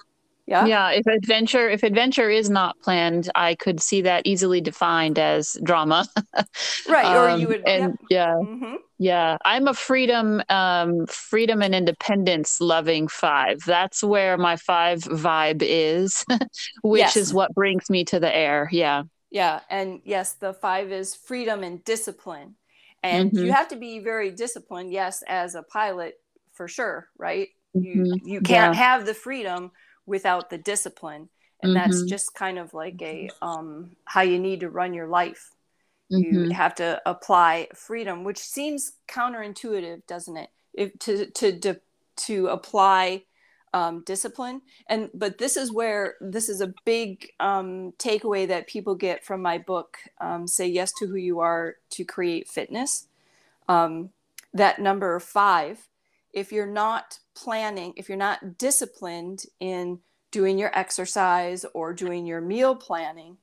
yeah 0.47 0.71
Yeah, 0.71 0.91
if 0.93 1.07
adventure 1.07 1.71
if 1.71 1.83
adventure 1.85 2.31
is 2.31 2.51
not 2.51 2.77
planned, 2.83 3.31
I 3.35 3.57
could 3.57 3.81
see 3.83 4.03
that 4.03 4.27
easily 4.27 4.61
defined 4.63 5.19
as 5.19 5.57
drama. 5.65 6.07
right 6.87 7.15
or 7.15 7.29
Um, 7.29 7.49
you 7.49 7.49
would 7.49 7.67
and 7.67 7.97
yeah, 8.11 8.37
hmm 8.41 8.75
yeah, 8.99 9.39
I'm 9.45 9.69
a 9.69 9.75
freedom, 9.75 10.43
um, 10.51 11.07
freedom 11.09 11.63
and 11.63 11.75
independence 11.75 12.61
loving 12.61 13.09
five. 13.09 13.59
That's 13.67 14.05
where 14.05 14.39
my 14.39 14.57
five 14.57 15.01
vibe 15.01 15.63
is, 15.63 16.25
which 16.85 17.17
Yes. 17.17 17.19
is 17.19 17.35
what 17.35 17.55
brings 17.55 17.91
me 17.91 18.05
to 18.07 18.21
the 18.21 18.35
air. 18.35 18.69
Yeah. 18.73 19.05
Yeah, 19.31 19.61
and 19.69 20.01
yes, 20.05 20.33
the 20.35 20.53
five 20.53 20.93
is 20.93 21.15
freedom 21.15 21.63
and 21.65 21.83
discipline. 21.85 22.57
And 23.05 23.33
Mhm. 23.33 23.45
you 23.45 23.53
have 23.53 23.69
to 23.69 23.77
be 23.77 24.01
very 24.01 24.31
disciplined, 24.31 24.93
yes, 24.93 25.23
as 25.29 25.55
a 25.55 25.63
pilot 25.63 26.15
for 26.55 26.69
sure, 26.69 27.09
right? 27.19 27.49
You 27.75 28.07
Mhm. 28.07 28.21
you 28.25 28.41
can't 28.41 28.75
have 28.75 29.05
the 29.07 29.15
freedom 29.15 29.73
without 30.07 30.51
the 30.51 30.59
discipline. 30.59 31.29
And 31.63 31.77
that's 31.77 32.03
Mhm. 32.03 32.09
just 32.09 32.35
kind 32.35 32.59
of 32.59 32.75
like 32.75 33.01
a 33.03 33.31
um 33.43 33.97
how 34.07 34.23
you 34.23 34.39
need 34.39 34.61
to 34.61 34.71
run 34.71 34.95
your 34.95 35.09
life. 35.09 35.53
You 36.11 36.49
have 36.51 36.75
to 36.77 37.03
apply 37.07 37.69
freedom, 37.75 38.25
which 38.25 38.39
seems 38.39 38.93
counterintuitive, 39.09 40.07
doesn't 40.07 40.37
it? 40.39 40.51
If 40.73 40.99
to 41.01 41.31
to 41.33 41.61
to, 41.61 41.81
to 42.27 42.47
apply 42.49 43.25
um, 43.75 44.03
discipline 44.07 44.63
and 44.89 45.11
but 45.15 45.39
this 45.39 45.57
is 45.59 45.73
where 45.73 46.15
this 46.21 46.49
is 46.49 46.63
a 46.63 46.73
big 46.87 47.31
um, 47.41 47.93
takeaway 47.99 48.49
that 48.49 48.69
people 48.69 48.95
get 48.95 49.25
from 49.25 49.43
my 49.43 49.59
book 49.59 49.99
um, 50.21 50.47
say 50.47 50.67
yes 50.69 50.93
to 50.95 51.09
who 51.09 51.17
you 51.17 51.41
are 51.41 51.77
to 51.91 52.05
create 52.05 52.49
fitness 52.49 53.09
um, 53.69 54.11
that 54.55 54.81
number 54.81 55.19
five 55.21 55.89
if 56.33 56.53
you're 56.53 56.67
not 56.73 57.19
planning 57.35 57.93
if 57.97 58.09
you're 58.09 58.19
not 58.19 58.59
disciplined 58.59 59.45
in 59.61 59.99
doing 60.31 60.59
your 60.59 60.77
exercise 60.79 61.67
or 61.75 61.93
doing 61.93 62.27
your 62.27 62.41
meal 62.41 62.77
planning 62.77 63.37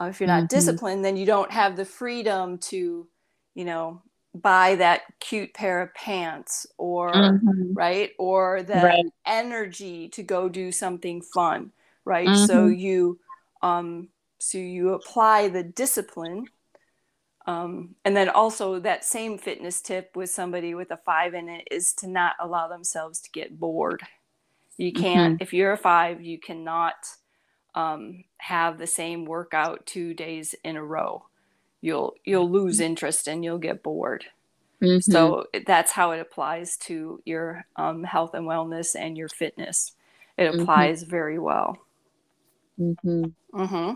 uh, 0.00 0.06
if 0.06 0.20
you're 0.20 0.28
not 0.28 0.44
Mhm. 0.44 0.48
disciplined 0.50 1.04
then 1.04 1.16
you 1.16 1.26
don't 1.26 1.52
have 1.52 1.76
the 1.76 1.84
freedom 1.84 2.58
to 2.58 3.08
you 3.54 3.64
know 3.64 4.02
buy 4.34 4.74
that 4.76 5.02
cute 5.20 5.54
pair 5.54 5.80
of 5.82 5.94
pants 5.94 6.66
or 6.78 7.42
Mhm. 7.44 7.74
right 7.74 8.12
or 8.18 8.62
the 8.62 8.72
Right. 8.82 9.06
energy 9.26 10.08
to 10.08 10.22
go 10.22 10.48
do 10.48 10.72
something 10.72 11.22
fun 11.22 11.72
right 12.04 12.36
so 12.36 12.66
Mhm. 12.66 12.74
you 12.76 13.18
um 13.62 14.08
so 14.38 14.58
you 14.58 14.90
apply 14.94 15.48
the 15.48 15.62
discipline 15.62 16.48
um 17.46 17.94
and 18.04 18.16
then 18.16 18.28
also 18.28 18.78
that 18.80 19.04
same 19.04 19.38
fitness 19.38 19.80
tip 19.82 20.10
with 20.16 20.30
somebody 20.30 20.74
with 20.74 20.90
a 20.90 20.96
five 20.98 21.34
in 21.34 21.48
it 21.48 21.66
is 21.70 21.92
to 21.94 22.08
not 22.08 22.34
allow 22.40 22.68
themselves 22.68 23.20
to 23.20 23.30
get 23.30 23.58
bored 23.58 24.02
you 24.78 24.92
can't 24.92 25.34
if 25.40 25.52
you're 25.52 25.72
a 25.72 25.78
five 25.78 26.22
you 26.22 26.38
cannot 26.38 26.94
um 27.74 28.24
have 28.38 28.78
the 28.78 28.86
same 28.86 29.24
workout 29.24 29.84
two 29.86 30.14
days 30.14 30.54
in 30.64 30.76
a 30.76 30.84
row 30.84 31.24
you'll 31.84 32.14
you'll 32.24 32.50
lose 32.50 32.80
interest 32.80 33.28
and 33.28 33.44
you'll 33.44 33.58
get 33.58 33.82
bored 33.82 34.24
Mhm. 34.82 35.02
so 35.02 35.46
that's 35.66 35.92
how 35.92 36.10
it 36.12 36.20
applies 36.20 36.76
to 36.76 37.20
your 37.24 37.66
um, 37.76 38.04
health 38.04 38.34
and 38.34 38.46
wellness 38.46 38.94
and 38.98 39.16
your 39.16 39.28
fitness. 39.28 39.92
It 40.36 40.50
Mhm. 40.50 40.62
applies 40.62 41.02
very 41.04 41.38
well. 41.38 41.78
Mhm. 42.78 43.32
Mm-hmm. 43.52 43.90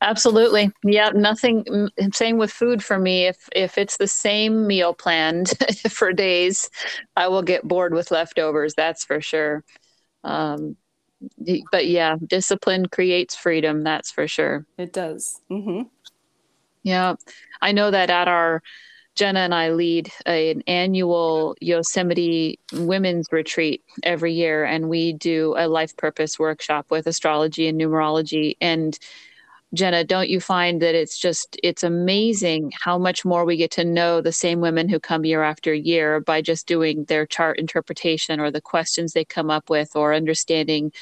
Absolutely. 0.00 0.70
Yeah, 0.84 1.10
nothing 1.10 1.64
mm, 1.64 2.14
same 2.14 2.38
with 2.38 2.52
food 2.52 2.82
for 2.84 2.98
me. 2.98 3.26
If 3.26 3.48
if 3.54 3.78
it's 3.78 3.96
the 3.96 4.06
same 4.06 4.66
meal 4.66 4.94
planned 4.94 5.48
for 5.90 6.12
days, 6.12 6.70
I 7.16 7.28
will 7.28 7.42
get 7.42 7.66
bored 7.66 7.92
with 7.94 8.10
leftovers, 8.10 8.74
that's 8.74 9.04
for 9.04 9.20
sure. 9.20 9.64
Um 10.24 10.76
but 11.72 11.86
yeah, 11.86 12.16
discipline 12.26 12.86
creates 12.86 13.34
freedom, 13.34 13.82
that's 13.82 14.10
for 14.10 14.28
sure. 14.28 14.66
It 14.76 14.92
does. 14.92 15.40
Mm-hmm. 15.50 15.82
Yeah. 16.82 17.14
I 17.60 17.72
know 17.72 17.90
that 17.90 18.10
at 18.10 18.28
our 18.28 18.62
Jena 19.18 19.40
and 19.40 19.54
I 19.54 19.70
lead 19.70 20.12
a- 20.26 20.52
an 20.52 20.62
annual 20.68 21.56
Yosemite 21.60 22.60
women's 22.72 23.26
retreat 23.32 23.82
every 24.04 24.32
year, 24.32 24.64
and 24.64 24.88
we 24.88 25.12
do 25.12 25.56
a 25.58 25.66
life 25.66 25.96
purpose 25.96 26.38
workshop 26.38 26.86
with 26.88 27.08
astrology 27.08 27.66
and 27.66 27.80
numerology. 27.80 28.56
And 28.60 28.96
Jena, 29.74 30.04
don't 30.04 30.28
you 30.28 30.40
find 30.40 30.80
that 30.80 30.94
it's 30.94 31.18
just 31.18 31.58
it's 31.64 31.82
amazing 31.82 32.72
how 32.80 32.96
much 32.96 33.24
more 33.24 33.44
we 33.44 33.56
get 33.56 33.72
to 33.72 33.84
know 33.84 34.20
the 34.20 34.32
same 34.32 34.60
women 34.60 34.88
who 34.88 35.00
come 35.00 35.24
year 35.24 35.42
after 35.42 35.74
year 35.74 36.20
by 36.20 36.40
just 36.40 36.68
doing 36.68 37.04
their 37.04 37.26
chart 37.26 37.58
interpretation 37.58 38.38
or 38.38 38.52
the 38.52 38.60
questions 38.60 39.12
they 39.12 39.24
come 39.24 39.50
up 39.50 39.68
with 39.68 39.96
or 39.96 40.14
understanding 40.14 40.92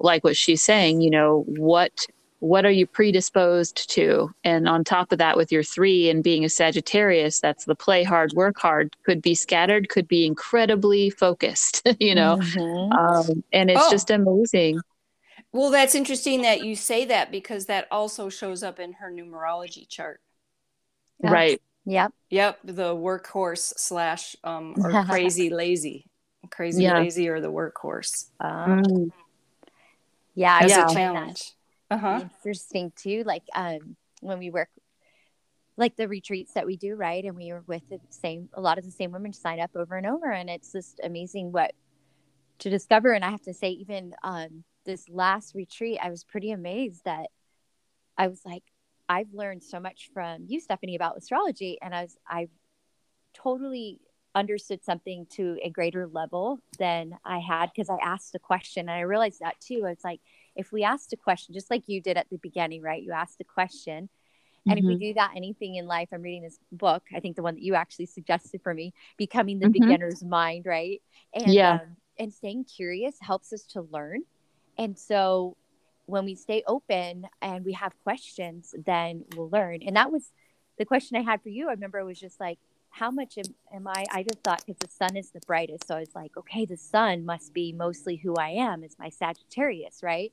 like 0.00 0.24
what 0.24 0.36
she's 0.36 0.62
saying, 0.62 1.00
you 1.00 1.10
know, 1.10 1.44
what 1.46 2.06
what 2.40 2.64
are 2.64 2.70
you 2.70 2.86
predisposed 2.86 3.88
to? 3.90 4.30
And 4.44 4.68
on 4.68 4.82
top 4.82 5.12
of 5.12 5.18
that, 5.18 5.36
with 5.36 5.52
your 5.52 5.62
three 5.62 6.10
and 6.10 6.24
being 6.24 6.44
a 6.44 6.48
Sagittarius, 6.48 7.38
that's 7.40 7.66
the 7.66 7.74
play 7.74 8.02
hard, 8.02 8.32
work 8.32 8.58
hard, 8.58 8.96
could 9.04 9.22
be 9.22 9.34
scattered, 9.34 9.88
could 9.90 10.08
be 10.08 10.26
incredibly 10.26 11.10
focused, 11.10 11.82
you 12.00 12.14
know. 12.14 12.36
Mhm. 12.38 12.92
Um, 12.98 13.44
and 13.52 13.70
it's 13.70 13.86
Oh. 13.86 13.90
just 13.90 14.10
amazing. 14.10 14.80
Well, 15.52 15.70
that's 15.70 15.94
interesting 15.94 16.42
that 16.42 16.64
you 16.64 16.76
say 16.76 17.04
that 17.06 17.30
because 17.30 17.66
that 17.66 17.88
also 17.90 18.28
shows 18.28 18.62
up 18.62 18.80
in 18.80 18.94
her 18.94 19.10
numerology 19.10 19.88
chart. 19.88 20.20
Yeah. 21.22 21.30
Right. 21.30 21.62
Yep. 21.84 22.12
Yep, 22.30 22.58
the 22.64 22.94
workhorse 22.94 23.74
slash 23.76 24.36
um, 24.44 24.76
or 24.82 25.04
crazy 25.04 25.50
lazy, 25.50 26.06
crazy 26.50 26.84
Yeah. 26.84 27.00
lazy 27.00 27.28
or 27.28 27.40
the 27.40 27.50
workhorse. 27.50 28.26
Um, 28.40 28.80
Mm. 28.82 29.12
yeah. 30.34 30.54
I 30.54 30.60
That's 30.60 30.70
Yeah. 30.70 30.86
find 30.86 30.90
a 30.90 30.94
that 30.94 31.00
challenge. 31.00 31.52
Uh 31.90 31.98
huh. 31.98 32.20
Interesting 32.44 32.92
too. 32.96 33.22
Like 33.24 33.42
um, 33.54 33.96
when 34.20 34.38
we 34.38 34.50
work, 34.50 34.68
like 35.76 35.96
the 35.96 36.08
retreats 36.08 36.52
that 36.54 36.66
we 36.66 36.76
do, 36.76 36.94
right? 36.94 37.24
And 37.24 37.36
we 37.36 37.52
were 37.52 37.64
with 37.66 37.88
the 37.88 37.98
same, 38.10 38.48
a 38.54 38.60
lot 38.60 38.78
of 38.78 38.84
the 38.84 38.90
same 38.90 39.12
women 39.12 39.32
sign 39.32 39.60
up 39.60 39.70
over 39.74 39.96
and 39.96 40.06
over, 40.06 40.30
and 40.30 40.50
it's 40.50 40.72
just 40.72 41.00
amazing 41.02 41.52
what 41.52 41.72
to 42.60 42.70
discover. 42.70 43.12
And 43.12 43.24
I 43.24 43.30
have 43.30 43.42
to 43.42 43.54
say, 43.54 43.70
even 43.70 44.14
um, 44.22 44.64
this 44.84 45.08
last 45.08 45.54
retreat, 45.54 45.98
I 46.02 46.10
was 46.10 46.24
pretty 46.24 46.52
amazed 46.52 47.04
that 47.04 47.28
I 48.16 48.28
was 48.28 48.40
like, 48.44 48.62
I've 49.08 49.32
learned 49.32 49.64
so 49.64 49.80
much 49.80 50.10
from 50.14 50.44
you, 50.46 50.60
Stephanie, 50.60 50.94
about 50.94 51.16
astrology, 51.16 51.78
and 51.82 51.94
I 51.94 52.02
was 52.02 52.16
I 52.28 52.48
totally 53.34 54.00
understood 54.34 54.84
something 54.84 55.26
to 55.32 55.58
a 55.62 55.70
greater 55.70 56.06
level 56.06 56.60
than 56.78 57.18
I 57.24 57.40
had 57.40 57.70
because 57.74 57.90
I 57.90 57.96
asked 58.02 58.34
a 58.34 58.38
question, 58.38 58.82
and 58.82 58.90
I 58.90 59.00
realized 59.00 59.40
that 59.40 59.58
too. 59.60 59.86
It's 59.86 60.04
like 60.04 60.20
if 60.60 60.72
we 60.72 60.84
asked 60.84 61.12
a 61.12 61.16
question, 61.16 61.54
just 61.54 61.70
like 61.70 61.84
you 61.86 62.00
did 62.02 62.16
at 62.18 62.28
the 62.30 62.38
beginning, 62.38 62.82
right? 62.82 63.02
You 63.02 63.12
asked 63.12 63.40
a 63.40 63.44
question. 63.44 64.08
And 64.68 64.78
if 64.78 64.84
we 64.84 64.94
Mhm. 64.94 65.00
do 65.00 65.14
that, 65.14 65.32
anything 65.34 65.76
in 65.76 65.86
life, 65.86 66.10
I'm 66.12 66.20
reading 66.22 66.42
this 66.42 66.58
book. 66.70 67.02
I 67.16 67.20
think 67.20 67.34
the 67.36 67.42
one 67.42 67.54
that 67.54 67.62
you 67.62 67.74
actually 67.74 68.06
suggested 68.06 68.60
for 68.62 68.74
me, 68.74 68.92
becoming 69.16 69.58
the 69.58 69.68
Mhm. 69.68 69.72
beginner's 69.72 70.22
mind, 70.22 70.66
right? 70.66 71.00
And 71.34 71.46
Yeah. 71.54 71.74
um, 71.74 71.96
and 72.18 72.32
staying 72.32 72.64
curious 72.64 73.16
helps 73.20 73.52
us 73.54 73.62
to 73.72 73.80
learn. 73.90 74.20
And 74.76 74.98
so 74.98 75.56
when 76.06 76.24
we 76.26 76.34
stay 76.34 76.62
open 76.66 77.26
and 77.40 77.64
we 77.64 77.72
have 77.72 77.98
questions, 78.04 78.74
then 78.84 79.24
we'll 79.34 79.48
learn. 79.48 79.82
And 79.82 79.96
that 79.96 80.12
was 80.12 80.30
the 80.78 80.84
question 80.84 81.16
I 81.16 81.22
had 81.22 81.42
for 81.42 81.48
you. 81.48 81.68
I 81.68 81.72
remember 81.72 81.98
it 81.98 82.04
was 82.04 82.20
just 82.20 82.38
like, 82.38 82.58
how 82.90 83.10
much 83.10 83.38
am, 83.38 83.54
am 83.72 83.86
I? 83.88 84.04
I 84.12 84.22
just 84.24 84.42
thought 84.42 84.62
because 84.66 84.78
the 84.80 84.88
sun 84.88 85.16
is 85.16 85.30
the 85.30 85.40
brightest. 85.46 85.86
So 85.86 85.96
I 85.96 86.00
was 86.00 86.14
like, 86.14 86.36
okay, 86.36 86.66
the 86.66 86.76
sun 86.76 87.24
must 87.24 87.54
be 87.54 87.72
mostly 87.72 88.16
who 88.16 88.34
I 88.36 88.50
am, 88.50 88.82
is 88.84 88.96
my 88.98 89.08
Sagittarius, 89.08 90.02
right? 90.02 90.32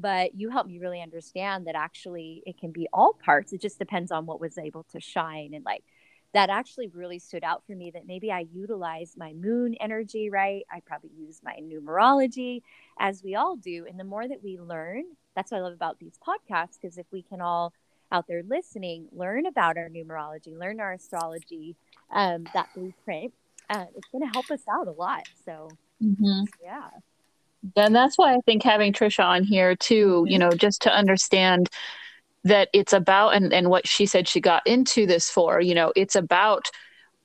But 0.00 0.36
you 0.36 0.48
helped 0.50 0.70
me 0.70 0.78
really 0.78 1.02
understand 1.02 1.66
that 1.66 1.74
actually 1.74 2.42
it 2.46 2.56
can 2.56 2.70
be 2.70 2.86
all 2.92 3.14
parts. 3.14 3.52
It 3.52 3.60
just 3.60 3.80
depends 3.80 4.12
on 4.12 4.26
what 4.26 4.40
was 4.40 4.56
able 4.56 4.84
to 4.92 5.00
shine. 5.00 5.54
And 5.54 5.64
like 5.64 5.82
that 6.34 6.50
actually 6.50 6.88
really 6.88 7.18
stood 7.18 7.42
out 7.42 7.64
for 7.66 7.74
me 7.74 7.90
that 7.90 8.06
maybe 8.06 8.30
I 8.30 8.46
utilize 8.52 9.14
my 9.16 9.32
moon 9.32 9.74
energy, 9.80 10.30
right? 10.30 10.62
I 10.70 10.80
probably 10.86 11.10
use 11.18 11.40
my 11.42 11.56
numerology 11.60 12.62
as 12.98 13.24
we 13.24 13.34
all 13.34 13.56
do. 13.56 13.86
And 13.88 13.98
the 13.98 14.04
more 14.04 14.28
that 14.28 14.42
we 14.44 14.58
learn, 14.58 15.04
that's 15.34 15.50
what 15.50 15.58
I 15.58 15.62
love 15.62 15.72
about 15.72 15.98
these 15.98 16.18
podcasts, 16.24 16.78
because 16.80 16.98
if 16.98 17.06
we 17.10 17.22
can 17.22 17.40
all 17.40 17.72
out 18.12 18.26
there 18.28 18.42
listening, 18.46 19.08
learn 19.12 19.46
about 19.46 19.76
our 19.76 19.88
numerology, 19.88 20.56
learn 20.56 20.80
our 20.80 20.92
astrology, 20.92 21.76
um, 22.10 22.50
that 22.54 22.68
blueprint, 22.74 23.32
uh, 23.68 23.86
it's 23.96 24.08
going 24.10 24.22
to 24.22 24.30
help 24.30 24.50
us 24.50 24.62
out 24.70 24.86
a 24.86 24.92
lot. 24.92 25.24
So, 25.44 25.76
Mhm. 26.02 26.46
yeah. 26.62 26.90
And 27.76 27.94
that's 27.94 28.16
why 28.16 28.34
I 28.34 28.40
think 28.44 28.62
having 28.62 28.92
Tricia 28.92 29.24
on 29.24 29.44
here 29.44 29.74
too, 29.76 30.24
you 30.28 30.38
know, 30.38 30.50
just 30.50 30.82
to 30.82 30.92
understand 30.92 31.68
that 32.44 32.68
it's 32.72 32.92
about 32.92 33.34
and, 33.34 33.52
and 33.52 33.68
what 33.68 33.86
she 33.86 34.06
said 34.06 34.28
she 34.28 34.40
got 34.40 34.66
into 34.66 35.06
this 35.06 35.28
for, 35.30 35.60
you 35.60 35.74
know, 35.74 35.92
it's 35.96 36.16
about 36.16 36.70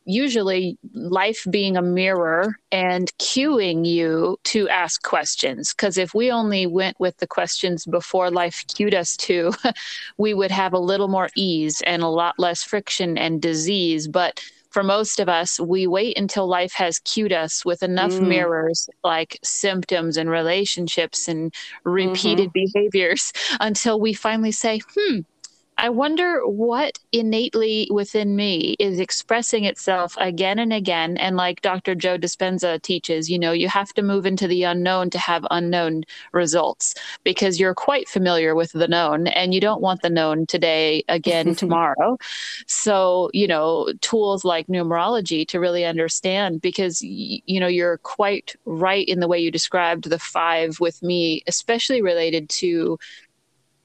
usually 0.06 0.78
life 0.94 1.46
being 1.50 1.78
a 1.78 1.82
mirror 1.82 2.58
and 2.72 3.12
cueing 3.20 3.86
you 3.86 4.38
to 4.44 4.68
ask 4.70 5.02
questions. 5.04 5.74
Because 5.74 5.98
if 5.98 6.14
we 6.14 6.32
only 6.32 6.68
went 6.68 7.00
with 7.00 7.18
the 7.18 7.28
questions 7.28 7.86
before 7.86 8.30
life 8.30 8.66
cued 8.68 8.94
us 8.94 9.16
to, 9.18 9.54
we 10.18 10.34
would 10.34 10.52
have 10.52 10.74
a 10.74 10.80
little 10.80 11.08
more 11.08 11.30
ease 11.36 11.82
and 11.86 12.02
a 12.02 12.08
lot 12.08 12.36
less 12.38 12.64
friction 12.64 13.18
and 13.18 13.42
disease. 13.42 14.08
But 14.08 14.42
for 14.74 14.84
most 14.84 15.20
of 15.20 15.30
us, 15.30 15.60
we 15.60 15.86
wait 15.86 16.18
until 16.18 16.48
life 16.48 16.74
has 16.74 16.98
cued 17.00 17.32
us 17.32 17.64
with 17.64 17.84
enough 17.84 18.12
mm. 18.12 18.28
mirrors 18.28 18.90
like 19.04 19.40
symptoms 19.44 20.18
and 20.18 20.30
relationships 20.30 21.28
and 21.28 21.54
repeated 21.84 22.50
mm-hmm. 22.50 22.66
behaviors 22.74 23.32
until 23.60 24.00
we 24.00 24.14
finally 24.14 24.52
say, 24.52 24.82
hmm, 24.96 25.20
I 25.78 25.90
wonder 25.90 26.46
what 26.48 27.00
innately 27.12 27.88
within 27.92 28.36
me 28.36 28.76
is 28.80 29.00
expressing 29.00 29.66
itself 29.66 30.16
again 30.18 30.60
and 30.60 30.72
again. 30.72 31.18
And 31.18 31.36
like 31.36 31.62
Dr. 31.62 31.96
Joe 31.96 32.18
Dispenza 32.18 32.82
teaches, 32.82 33.30
you 33.30 33.40
know, 33.40 33.52
you 33.52 33.68
have 33.68 33.94
to 33.94 34.02
move 34.02 34.26
into 34.26 34.48
the 34.48 34.64
unknown 34.64 35.10
to 35.12 35.20
have 35.20 35.46
unknown 35.52 36.04
results 36.32 36.96
because 37.24 37.60
you're 37.60 37.74
quite 37.74 38.08
familiar 38.08 38.56
with 38.56 38.72
the 38.72 38.88
known 38.88 39.28
and 39.28 39.54
you 39.54 39.60
don't 39.60 39.82
want 39.82 40.02
the 40.02 40.10
known 40.10 40.46
today 40.46 41.04
again 41.10 41.56
tomorrow. 41.64 42.18
So, 42.68 43.30
you 43.34 43.48
know, 43.48 43.92
tools 44.02 44.46
like 44.46 44.68
numerology 44.68 45.48
to 45.48 45.60
really 45.60 45.86
understand 45.86 46.62
because, 46.62 47.02
you 47.02 47.60
know, 47.60 47.68
you're 47.68 47.98
quite 48.00 48.56
right 48.66 49.08
in 49.08 49.20
the 49.20 49.28
way 49.28 49.40
you 49.40 49.52
described 49.52 50.10
the 50.10 50.20
five 50.20 50.80
with 50.80 51.02
me, 51.02 51.44
especially 51.48 52.02
related 52.02 52.50
to 52.50 52.98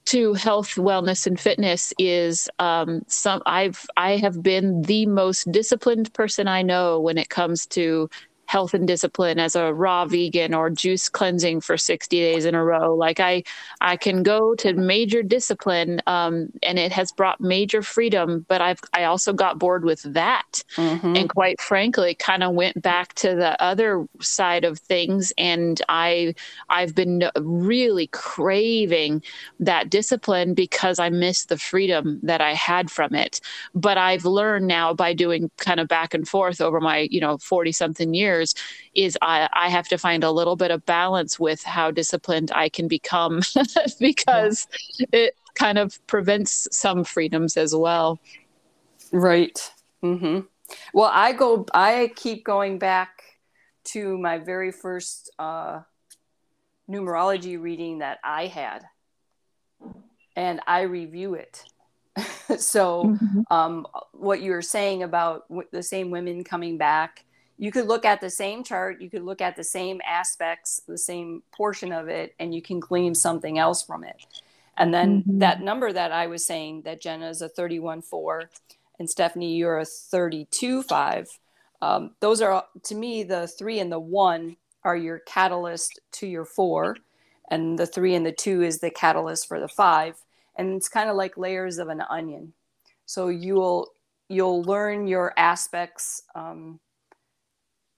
to 0.09 0.33
health, 0.33 0.75
wellness, 0.75 1.27
and 1.27 1.39
fitness 1.39 1.93
is 1.99 2.49
um, 2.57 3.03
some 3.07 3.43
I've 3.45 3.85
I 3.95 4.17
have 4.17 4.41
been 4.41 4.81
the 4.81 5.05
most 5.05 5.51
disciplined 5.51 6.11
person 6.13 6.47
I 6.47 6.63
know 6.63 6.99
when 6.99 7.17
it 7.19 7.29
comes 7.29 7.67
to 7.67 8.09
health 8.49 8.73
and 8.73 8.87
discipline 8.87 9.37
as 9.37 9.55
a 9.55 9.71
raw 9.71 10.05
vegan 10.05 10.55
or 10.55 10.71
juice 10.71 11.07
cleansing 11.07 11.61
for 11.61 11.77
60 11.77 12.19
days 12.19 12.45
in 12.45 12.55
a 12.55 12.63
row. 12.63 12.95
Like 12.95 13.19
i 13.19 13.43
i 13.79 13.95
can 13.95 14.23
go 14.23 14.55
to 14.55 14.73
major 14.73 15.21
discipline 15.21 16.01
um, 16.07 16.49
and 16.63 16.79
it 16.79 16.91
has 16.91 17.11
brought 17.11 17.39
major 17.39 17.83
freedom 17.83 18.47
but 18.47 18.59
i've 18.59 18.79
i 18.93 19.03
also 19.03 19.33
got 19.33 19.59
bored 19.59 19.85
with 19.85 20.01
that. 20.13 20.63
Mm-hmm. 20.77 21.15
and 21.15 21.29
quite 21.29 21.61
frankly 21.61 22.15
kind 22.15 22.41
of 22.41 22.55
went 22.55 22.81
back 22.81 23.13
to 23.15 23.35
the 23.35 23.61
other 23.61 24.07
side 24.19 24.63
of 24.63 24.79
things 24.79 25.31
and 25.37 25.81
i 25.87 26.33
i've 26.69 26.95
been 26.95 27.29
really 27.39 28.07
craving 28.07 29.21
that 29.59 29.91
discipline 29.91 30.55
because 30.55 30.97
i 30.97 31.09
miss 31.09 31.45
the 31.45 31.57
freedom 31.57 32.19
that 32.23 32.41
i 32.41 32.53
had 32.55 32.89
from 32.89 33.13
it. 33.13 33.41
But 33.75 33.99
i've 33.99 34.25
learned 34.25 34.65
now 34.67 34.95
by 34.95 35.13
doing 35.13 35.51
kind 35.57 35.79
of 35.79 35.87
back 35.87 36.15
and 36.15 36.27
forth 36.27 36.61
over 36.61 36.81
my 36.81 37.07
you 37.11 37.21
know 37.21 37.37
40 37.37 37.71
something 37.71 38.15
years 38.15 38.38
years 38.39 38.55
is 38.95 39.17
I, 39.21 39.49
I 39.53 39.69
have 39.69 39.87
to 39.89 39.97
find 39.97 40.23
a 40.23 40.31
little 40.31 40.55
bit 40.55 40.71
of 40.71 40.85
balance 40.85 41.39
with 41.39 41.63
how 41.63 41.91
disciplined 41.91 42.51
I 42.53 42.69
can 42.69 42.87
become 42.87 43.41
because 43.99 44.67
yeah. 44.97 45.07
it 45.11 45.37
kind 45.55 45.77
of 45.77 46.05
prevents 46.07 46.67
some 46.71 47.03
freedoms 47.03 47.57
as 47.57 47.75
well. 47.75 48.19
Right. 49.11 49.71
Mm-hmm. 50.03 50.41
Well, 50.93 51.11
I 51.11 51.33
go, 51.33 51.65
I 51.73 52.11
keep 52.15 52.45
going 52.45 52.79
back 52.79 53.23
to 53.85 54.17
my 54.17 54.37
very 54.37 54.71
first 54.71 55.31
uh, 55.39 55.81
numerology 56.89 57.59
reading 57.59 57.99
that 57.99 58.19
I 58.23 58.45
had, 58.45 58.85
and 60.35 60.61
I 60.67 60.81
review 60.81 61.33
it. 61.33 61.63
so, 62.59 63.05
mm-hmm. 63.05 63.41
um, 63.49 63.87
what 64.11 64.41
you 64.41 64.51
were 64.51 64.61
saying 64.61 65.03
about 65.03 65.47
w- 65.49 65.67
the 65.71 65.81
same 65.81 66.11
women 66.11 66.43
coming 66.43 66.77
back 66.77 67.25
you 67.59 67.71
could 67.71 67.87
look 67.87 68.05
at 68.05 68.21
the 68.21 68.29
same 68.29 68.63
chart, 68.63 69.01
you 69.01 69.09
could 69.09 69.23
look 69.23 69.41
at 69.41 69.57
the 69.57 69.63
same 69.63 69.99
aspects, 70.07 70.81
the 70.87 70.97
same 70.97 71.43
portion 71.51 71.91
of 71.91 72.07
it, 72.07 72.33
and 72.39 72.55
you 72.55 72.61
can 72.61 72.79
glean 72.79 73.13
something 73.13 73.59
else 73.59 73.83
from 73.83 74.05
it. 74.05 74.15
And 74.77 74.93
then 74.93 75.23
mm-hmm. 75.23 75.39
that 75.39 75.61
number 75.61 75.91
that 75.91 76.13
I 76.13 76.27
was 76.27 76.45
saying 76.45 76.83
that 76.83 77.01
Jena 77.01 77.29
is 77.29 77.41
a 77.41 77.49
31 77.49 78.01
4 78.01 78.49
and 78.97 79.09
Stephanie, 79.09 79.55
you're 79.55 79.79
a 79.79 79.85
32 79.85 80.83
5. 80.83 81.27
Um, 81.81 82.11
those 82.21 82.41
are, 82.41 82.65
to 82.83 82.95
me, 82.95 83.23
the 83.23 83.47
three 83.47 83.79
and 83.79 83.91
the 83.91 83.99
one 83.99 84.55
are 84.83 84.97
your 84.97 85.19
catalyst 85.19 85.99
to 86.13 86.27
your 86.27 86.45
four, 86.45 86.97
and 87.49 87.77
the 87.77 87.85
three 87.85 88.15
and 88.15 88.25
the 88.25 88.31
two 88.31 88.61
is 88.61 88.79
the 88.79 88.89
catalyst 88.89 89.47
for 89.47 89.59
the 89.59 89.67
five. 89.67 90.15
And 90.55 90.75
it's 90.75 90.89
kind 90.89 91.09
of 91.09 91.15
like 91.15 91.37
layers 91.37 91.77
of 91.77 91.89
an 91.89 92.01
onion. 92.09 92.53
So 93.05 93.29
you'll 93.29 93.91
you'll 94.27 94.61
learn 94.63 95.07
your 95.07 95.33
aspects 95.37 96.23
um, 96.35 96.79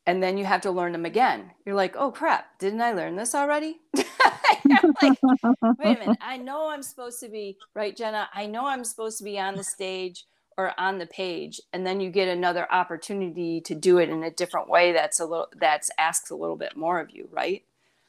and 0.06 0.22
then 0.22 0.38
you 0.38 0.46
have 0.46 0.62
to 0.62 0.72
learn 0.72 0.92
them 0.92 1.06
again. 1.06 1.52
You're 1.66 1.76
like, 1.76 1.96
oh 1.96 2.12
crap, 2.12 2.58
didn't 2.60 2.82
I 2.82 2.94
learn 2.94 3.16
this 3.16 3.36
already? 3.36 3.80
like, 3.96 5.18
wait 5.22 5.98
a 5.98 6.00
minute, 6.00 6.18
I 6.22 6.38
know 6.38 6.70
I'm 6.70 6.84
supposed 6.84 7.20
to 7.22 7.30
be 7.30 7.58
right, 7.76 7.96
Jena. 7.96 8.30
I 8.34 8.48
know 8.48 8.66
I'm 8.66 8.84
supposed 8.84 9.18
to 9.20 9.24
be 9.24 9.40
on 9.40 9.56
the 9.56 9.64
stage 9.64 10.26
or 10.58 10.74
on 10.80 10.98
the 10.98 11.06
page, 11.06 11.62
and 11.74 11.86
then 11.86 12.00
you 12.00 12.10
get 12.10 12.28
another 12.28 12.72
opportunity 12.72 13.62
to 13.62 13.76
do 13.76 14.00
it 14.00 14.10
in 14.10 14.24
a 14.24 14.32
different 14.32 14.70
way. 14.70 14.92
That's 14.92 15.20
a 15.20 15.26
little 15.26 15.48
that's 15.60 15.90
asks 15.98 16.30
a 16.30 16.36
little 16.36 16.58
bit 16.58 16.76
more 16.76 17.00
of 17.00 17.12
you, 17.12 17.28
right? 17.32 17.64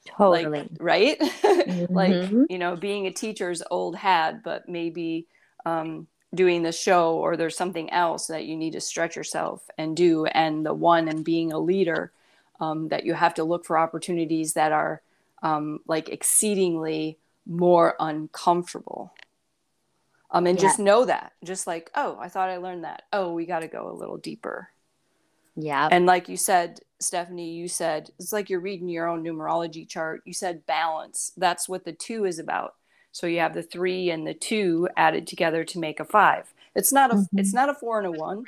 Totally. 0.07 0.45
Like, 0.49 0.69
right? 0.81 1.21
mm-hmm. 1.21 1.95
like 1.95 2.31
you 2.51 2.59
know, 2.59 2.77
being 2.77 3.07
a 3.07 3.13
teacher's 3.13 3.63
old 3.71 3.97
hat, 3.97 4.43
but 4.43 4.69
maybe 4.69 5.27
um, 5.65 6.09
doing 6.35 6.63
the 6.63 6.73
show 6.73 7.17
or 7.17 7.37
there's 7.37 7.57
something 7.57 7.91
else 7.91 8.27
that 8.27 8.47
you 8.47 8.57
need 8.57 8.73
to 8.73 8.81
stretch 8.81 9.17
yourself 9.17 9.69
and 9.77 9.97
do 9.97 10.25
and 10.27 10.65
the 10.65 10.73
one 10.73 11.09
and 11.09 11.25
being 11.25 11.53
a 11.53 11.59
leader 11.59 12.13
um, 12.61 12.89
that 12.89 13.05
you 13.05 13.13
have 13.13 13.35
to 13.35 13.45
look 13.45 13.67
for 13.67 13.77
opportunities 13.77 14.55
that 14.55 14.73
are 14.73 15.03
um, 15.43 15.81
like 15.87 16.09
exceedingly 16.09 17.19
more 17.47 17.97
uncomfortable. 18.01 19.13
Um, 20.31 20.47
and 20.47 20.57
yeah. 20.57 20.63
just 20.63 20.79
know 20.79 21.05
that 21.05 21.33
just 21.45 21.67
like 21.67 21.91
oh 21.95 22.17
i 22.19 22.29
thought 22.29 22.49
i 22.49 22.57
learned 22.57 22.85
that. 22.85 23.03
Oh 23.13 23.35
we 23.35 23.45
got 23.45 23.61
to 23.61 23.69
go 23.69 23.91
a 23.91 23.93
little 23.93 24.17
deeper. 24.17 24.69
Yeah. 25.55 25.89
And 25.91 26.07
like 26.07 26.31
you 26.31 26.39
said 26.39 26.81
stephanie 26.99 27.53
you 27.53 27.69
said 27.69 28.09
it's 28.19 28.33
like 28.33 28.49
you're 28.49 28.61
reading 28.61 28.89
your 28.89 29.09
own 29.09 29.23
numerology 29.23 29.87
chart. 29.87 30.23
You 30.25 30.33
said 30.33 30.65
balance. 30.65 31.33
That's 31.37 31.69
what 31.69 31.85
the 31.85 31.93
two 31.93 32.25
is 32.25 32.39
about 32.39 32.77
so 33.13 33.27
you 33.27 33.39
have 33.41 33.55
the 33.55 33.63
three 33.63 34.11
and 34.11 34.27
the 34.27 34.35
two 34.35 34.89
added 34.97 35.27
together 35.27 35.65
to 35.65 35.79
make 35.79 36.01
a 36.01 36.05
five. 36.05 36.53
It's 36.75 36.93
not 36.93 37.11
a 37.11 37.17
mm-hmm. 37.17 37.39
it's 37.39 37.53
not 37.53 37.69
a 37.69 37.75
four 37.75 37.99
and 37.99 38.07
a 38.07 38.11
one. 38.11 38.45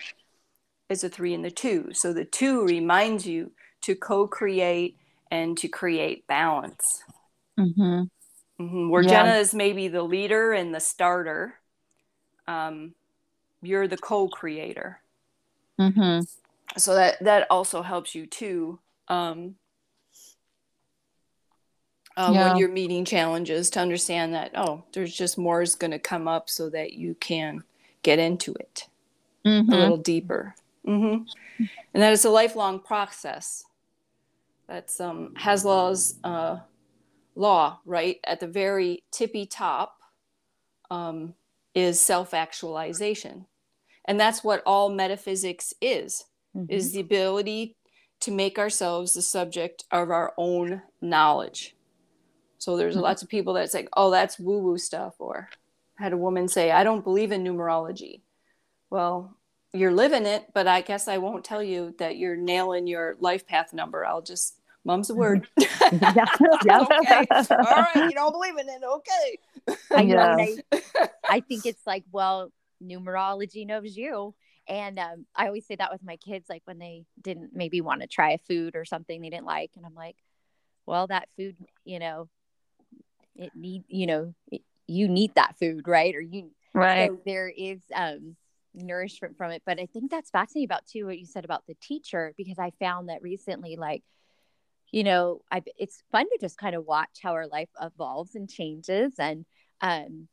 It's 0.88 1.04
a 1.04 1.08
three 1.08 1.34
and 1.34 1.44
the 1.44 1.50
two. 1.50 1.90
So 1.92 2.12
the 2.12 2.24
two 2.24 2.64
reminds 2.64 3.26
you 3.26 3.52
to 3.82 3.94
co-create 3.94 4.96
and 5.30 5.56
to 5.58 5.68
create 5.68 6.26
balance. 6.26 7.02
Mm-hmm. 7.58 8.02
Mm-hmm. 8.62 8.88
Where 8.88 9.02
yeah. 9.02 9.24
Jena 9.24 9.36
is 9.36 9.54
maybe 9.54 9.88
the 9.88 10.02
leader 10.02 10.52
and 10.52 10.74
the 10.74 10.80
starter, 10.80 11.54
um, 12.46 12.94
you're 13.62 13.88
the 13.88 13.96
co-creator. 13.96 15.00
Mm-hmm. 15.78 16.20
So 16.78 16.94
that 16.94 17.22
that 17.22 17.46
also 17.50 17.82
helps 17.82 18.14
you 18.14 18.26
too. 18.26 18.78
Um, 19.08 19.56
um, 22.16 22.34
yeah. 22.34 22.48
when 22.48 22.56
you're 22.56 22.68
meeting 22.68 23.04
challenges 23.04 23.70
to 23.70 23.80
understand 23.80 24.34
that 24.34 24.52
oh 24.54 24.82
there's 24.92 25.14
just 25.14 25.38
more 25.38 25.62
is 25.62 25.74
going 25.74 25.90
to 25.90 25.98
come 25.98 26.28
up 26.28 26.48
so 26.48 26.70
that 26.70 26.92
you 26.92 27.14
can 27.20 27.62
get 28.02 28.18
into 28.18 28.52
it 28.54 28.86
mm-hmm. 29.44 29.72
a 29.72 29.76
little 29.76 29.96
deeper 29.96 30.54
mm-hmm. 30.86 31.22
and 31.58 32.02
that 32.02 32.12
is 32.12 32.24
a 32.24 32.30
lifelong 32.30 32.78
process 32.78 33.64
that's 34.66 34.98
um, 35.00 35.34
Maslow's 35.38 36.18
uh, 36.24 36.58
law 37.34 37.80
right 37.84 38.18
at 38.24 38.40
the 38.40 38.46
very 38.46 39.02
tippy 39.10 39.46
top 39.46 39.98
um, 40.90 41.34
is 41.74 42.00
self-actualization 42.00 43.46
and 44.06 44.20
that's 44.20 44.44
what 44.44 44.62
all 44.64 44.88
metaphysics 44.90 45.74
is 45.80 46.26
mm-hmm. 46.56 46.70
is 46.70 46.92
the 46.92 47.00
ability 47.00 47.76
to 48.20 48.30
make 48.30 48.58
ourselves 48.58 49.12
the 49.12 49.22
subject 49.22 49.84
of 49.90 50.10
our 50.10 50.32
own 50.38 50.82
knowledge 51.00 51.74
so 52.64 52.78
there's 52.78 52.94
mm-hmm. 52.94 53.02
lots 53.02 53.22
of 53.22 53.28
people 53.28 53.52
that's 53.52 53.74
like, 53.74 53.90
oh, 53.94 54.10
that's 54.10 54.38
woo 54.38 54.58
woo 54.58 54.78
stuff. 54.78 55.16
Or 55.18 55.50
I 56.00 56.02
had 56.02 56.14
a 56.14 56.16
woman 56.16 56.48
say, 56.48 56.70
I 56.70 56.82
don't 56.82 57.04
believe 57.04 57.30
in 57.30 57.44
numerology. 57.44 58.22
Well, 58.88 59.36
you're 59.74 59.92
living 59.92 60.24
it, 60.24 60.46
but 60.54 60.66
I 60.66 60.80
guess 60.80 61.06
I 61.06 61.18
won't 61.18 61.44
tell 61.44 61.62
you 61.62 61.94
that 61.98 62.16
you're 62.16 62.36
nailing 62.36 62.86
your 62.86 63.16
life 63.20 63.46
path 63.46 63.74
number. 63.74 64.06
I'll 64.06 64.22
just, 64.22 64.62
mom's 64.82 65.10
a 65.10 65.14
word. 65.14 65.46
yeah. 65.58 65.68
yeah. 66.64 66.80
okay. 66.80 67.26
All 67.30 67.46
right. 67.50 67.96
You 67.96 68.12
don't 68.12 68.32
believe 68.32 68.56
in 68.56 68.66
it. 68.66 68.80
Okay. 68.82 69.76
I, 69.94 70.00
yeah. 70.00 70.46
I, 70.96 71.08
I 71.28 71.40
think 71.40 71.66
it's 71.66 71.86
like, 71.86 72.04
well, 72.12 72.50
numerology 72.82 73.66
knows 73.66 73.94
you. 73.94 74.34
And 74.66 74.98
um, 74.98 75.26
I 75.36 75.48
always 75.48 75.66
say 75.66 75.76
that 75.76 75.92
with 75.92 76.02
my 76.02 76.16
kids, 76.16 76.48
like 76.48 76.62
when 76.64 76.78
they 76.78 77.04
didn't 77.20 77.50
maybe 77.52 77.82
want 77.82 78.00
to 78.00 78.06
try 78.06 78.30
a 78.30 78.38
food 78.38 78.74
or 78.74 78.86
something 78.86 79.20
they 79.20 79.28
didn't 79.28 79.44
like. 79.44 79.72
And 79.76 79.84
I'm 79.84 79.94
like, 79.94 80.16
well, 80.86 81.06
that 81.08 81.28
food, 81.36 81.56
you 81.84 81.98
know, 81.98 82.30
it 83.36 83.52
need, 83.54 83.84
you 83.88 84.06
know, 84.06 84.34
it, 84.50 84.62
you 84.86 85.08
need 85.08 85.34
that 85.34 85.56
food, 85.58 85.88
right? 85.88 86.14
Or 86.14 86.20
you, 86.20 86.50
right. 86.74 87.10
So 87.10 87.18
there 87.24 87.48
is 87.48 87.80
um, 87.94 88.36
nourishment 88.74 89.36
from 89.36 89.50
it. 89.50 89.62
But 89.64 89.80
I 89.80 89.86
think 89.86 90.10
that's 90.10 90.30
fascinating 90.30 90.66
about 90.66 90.86
too 90.86 91.06
what 91.06 91.18
you 91.18 91.26
said 91.26 91.44
about 91.44 91.64
the 91.66 91.76
teacher, 91.80 92.34
because 92.36 92.58
I 92.58 92.72
found 92.78 93.08
that 93.08 93.22
recently, 93.22 93.76
like, 93.76 94.02
you 94.90 95.02
know, 95.02 95.40
I 95.50 95.62
it's 95.76 96.02
fun 96.12 96.26
to 96.26 96.38
just 96.40 96.58
kind 96.58 96.76
of 96.76 96.84
watch 96.84 97.18
how 97.22 97.32
our 97.32 97.48
life 97.48 97.70
evolves 97.80 98.34
and 98.34 98.48
changes, 98.48 99.14
and 99.18 99.44
um, 99.80 100.28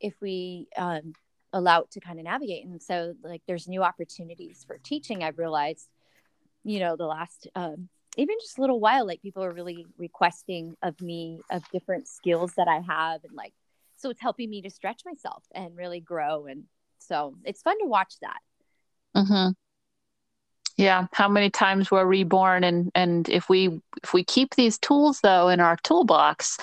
if 0.00 0.14
we 0.22 0.68
um, 0.76 1.12
allow 1.52 1.82
it 1.82 1.90
to 1.90 2.00
kind 2.00 2.18
of 2.18 2.24
navigate. 2.24 2.64
And 2.64 2.82
so, 2.82 3.14
like, 3.22 3.42
there's 3.46 3.68
new 3.68 3.82
opportunities 3.82 4.64
for 4.66 4.78
teaching. 4.82 5.22
I've 5.22 5.38
realized, 5.38 5.88
you 6.64 6.80
know, 6.80 6.96
the 6.96 7.06
last 7.06 7.48
um, 7.54 7.88
even 8.16 8.36
just 8.40 8.58
a 8.58 8.60
little 8.60 8.80
while, 8.80 9.06
like 9.06 9.22
people 9.22 9.44
are 9.44 9.52
really 9.52 9.86
requesting 9.98 10.76
of 10.82 11.00
me 11.00 11.40
of 11.50 11.62
different 11.70 12.08
skills 12.08 12.52
that 12.56 12.68
I 12.68 12.80
have, 12.80 13.24
and 13.24 13.34
like, 13.34 13.52
so 13.96 14.10
it's 14.10 14.20
helping 14.20 14.50
me 14.50 14.62
to 14.62 14.70
stretch 14.70 15.02
myself 15.04 15.44
and 15.54 15.76
really 15.76 16.00
grow. 16.00 16.46
And 16.46 16.64
so 16.98 17.34
it's 17.44 17.62
fun 17.62 17.78
to 17.80 17.86
watch 17.86 18.14
that. 18.20 18.38
Mm-hmm. 19.16 19.50
Yeah, 20.76 21.06
how 21.12 21.28
many 21.28 21.48
times 21.48 21.90
we're 21.90 22.04
reborn, 22.04 22.62
and 22.62 22.90
and 22.94 23.28
if 23.28 23.48
we 23.48 23.80
if 24.02 24.12
we 24.12 24.24
keep 24.24 24.54
these 24.54 24.78
tools 24.78 25.20
though 25.22 25.48
in 25.48 25.58
our 25.60 25.76
toolbox, 25.82 26.58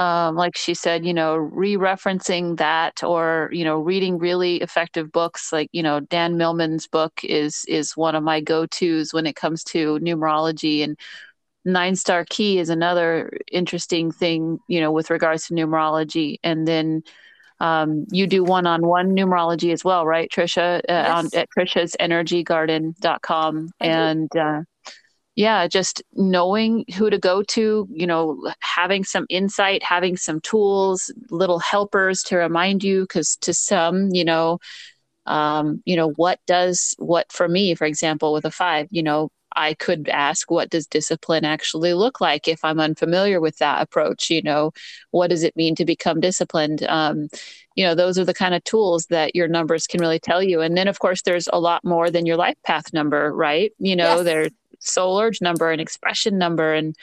um, 0.00 0.34
like 0.34 0.56
she 0.56 0.72
said, 0.72 1.04
you 1.04 1.12
know, 1.12 1.36
re-referencing 1.36 2.56
that 2.56 3.04
or 3.04 3.50
you 3.52 3.64
know, 3.64 3.78
reading 3.78 4.16
really 4.16 4.56
effective 4.56 5.12
books. 5.12 5.52
Like 5.52 5.68
you 5.72 5.82
know, 5.82 6.00
Dan 6.00 6.38
Millman's 6.38 6.88
book 6.88 7.20
is 7.22 7.66
is 7.68 7.94
one 7.98 8.14
of 8.14 8.24
my 8.24 8.40
go-tos 8.40 9.12
when 9.12 9.26
it 9.26 9.36
comes 9.36 9.62
to 9.64 9.98
numerology 9.98 10.82
and 10.82 10.98
nine 11.66 11.96
star 11.96 12.24
key 12.30 12.58
is 12.58 12.70
another 12.70 13.30
interesting 13.52 14.10
thing 14.10 14.58
you 14.66 14.80
know 14.80 14.90
with 14.90 15.10
regards 15.10 15.46
to 15.46 15.52
numerology 15.54 16.38
and 16.42 16.66
then 16.66 17.02
um, 17.60 18.06
you 18.10 18.26
do 18.26 18.42
one-on-one 18.42 19.14
numerology 19.14 19.70
as 19.70 19.84
well 19.84 20.06
right 20.06 20.30
tricia 20.30 20.78
uh, 20.78 20.80
yes. 20.88 21.10
on, 21.10 21.26
at 21.38 21.48
trishas 21.54 21.94
energygarden.com 22.00 23.68
and 23.78 24.34
uh, 24.34 24.62
yeah 25.40 25.66
just 25.66 26.02
knowing 26.12 26.84
who 26.96 27.08
to 27.08 27.18
go 27.18 27.42
to 27.42 27.88
you 27.90 28.06
know 28.06 28.52
having 28.60 29.02
some 29.02 29.24
insight 29.30 29.82
having 29.82 30.16
some 30.16 30.38
tools 30.42 31.10
little 31.30 31.58
helpers 31.58 32.22
to 32.22 32.36
remind 32.36 32.84
you 32.84 33.02
because 33.02 33.36
to 33.36 33.54
some 33.54 34.10
you 34.12 34.24
know 34.24 34.58
um, 35.26 35.82
you 35.86 35.96
know 35.96 36.10
what 36.10 36.40
does 36.46 36.94
what 36.98 37.32
for 37.32 37.48
me 37.48 37.74
for 37.74 37.86
example 37.86 38.34
with 38.34 38.44
a 38.44 38.50
five 38.50 38.86
you 38.90 39.02
know 39.02 39.30
I 39.56 39.74
could 39.74 40.08
ask, 40.08 40.48
what 40.48 40.70
does 40.70 40.86
discipline 40.86 41.44
actually 41.44 41.92
look 41.92 42.20
like 42.20 42.46
if 42.46 42.64
I'm 42.64 42.78
unfamiliar 42.78 43.40
with 43.40 43.58
that 43.58 43.82
approach? 43.82 44.30
You 44.30 44.42
know, 44.42 44.70
what 45.10 45.28
does 45.28 45.42
it 45.42 45.56
mean 45.56 45.74
to 45.74 45.84
become 45.84 46.20
disciplined? 46.20 46.84
Um, 46.84 47.28
you 47.74 47.84
know, 47.84 47.96
those 47.96 48.16
are 48.16 48.24
the 48.24 48.32
kind 48.34 48.54
of 48.54 48.62
tools 48.62 49.06
that 49.06 49.34
your 49.34 49.48
numbers 49.48 49.88
can 49.88 50.00
really 50.00 50.20
tell 50.20 50.40
you. 50.40 50.60
And 50.60 50.76
then, 50.76 50.86
of 50.86 51.00
course, 51.00 51.22
there's 51.22 51.48
a 51.52 51.58
lot 51.58 51.84
more 51.84 52.10
than 52.10 52.26
your 52.26 52.36
life 52.36 52.56
path 52.64 52.92
number, 52.92 53.34
right? 53.34 53.72
You 53.78 53.96
know, 53.96 54.16
yes. 54.16 54.24
there's 54.24 54.50
soul 54.80 55.20
urge 55.20 55.40
number 55.40 55.70
and 55.70 55.80
expression 55.80 56.38
number, 56.38 56.74
and 56.74 56.96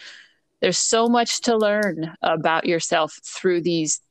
there's 0.61 0.79
so 0.79 1.07
much 1.07 1.41
to 1.41 1.55
learn 1.55 2.15
about 2.21 2.65
yourself 2.65 3.19
through 3.23 3.61
these 3.61 4.01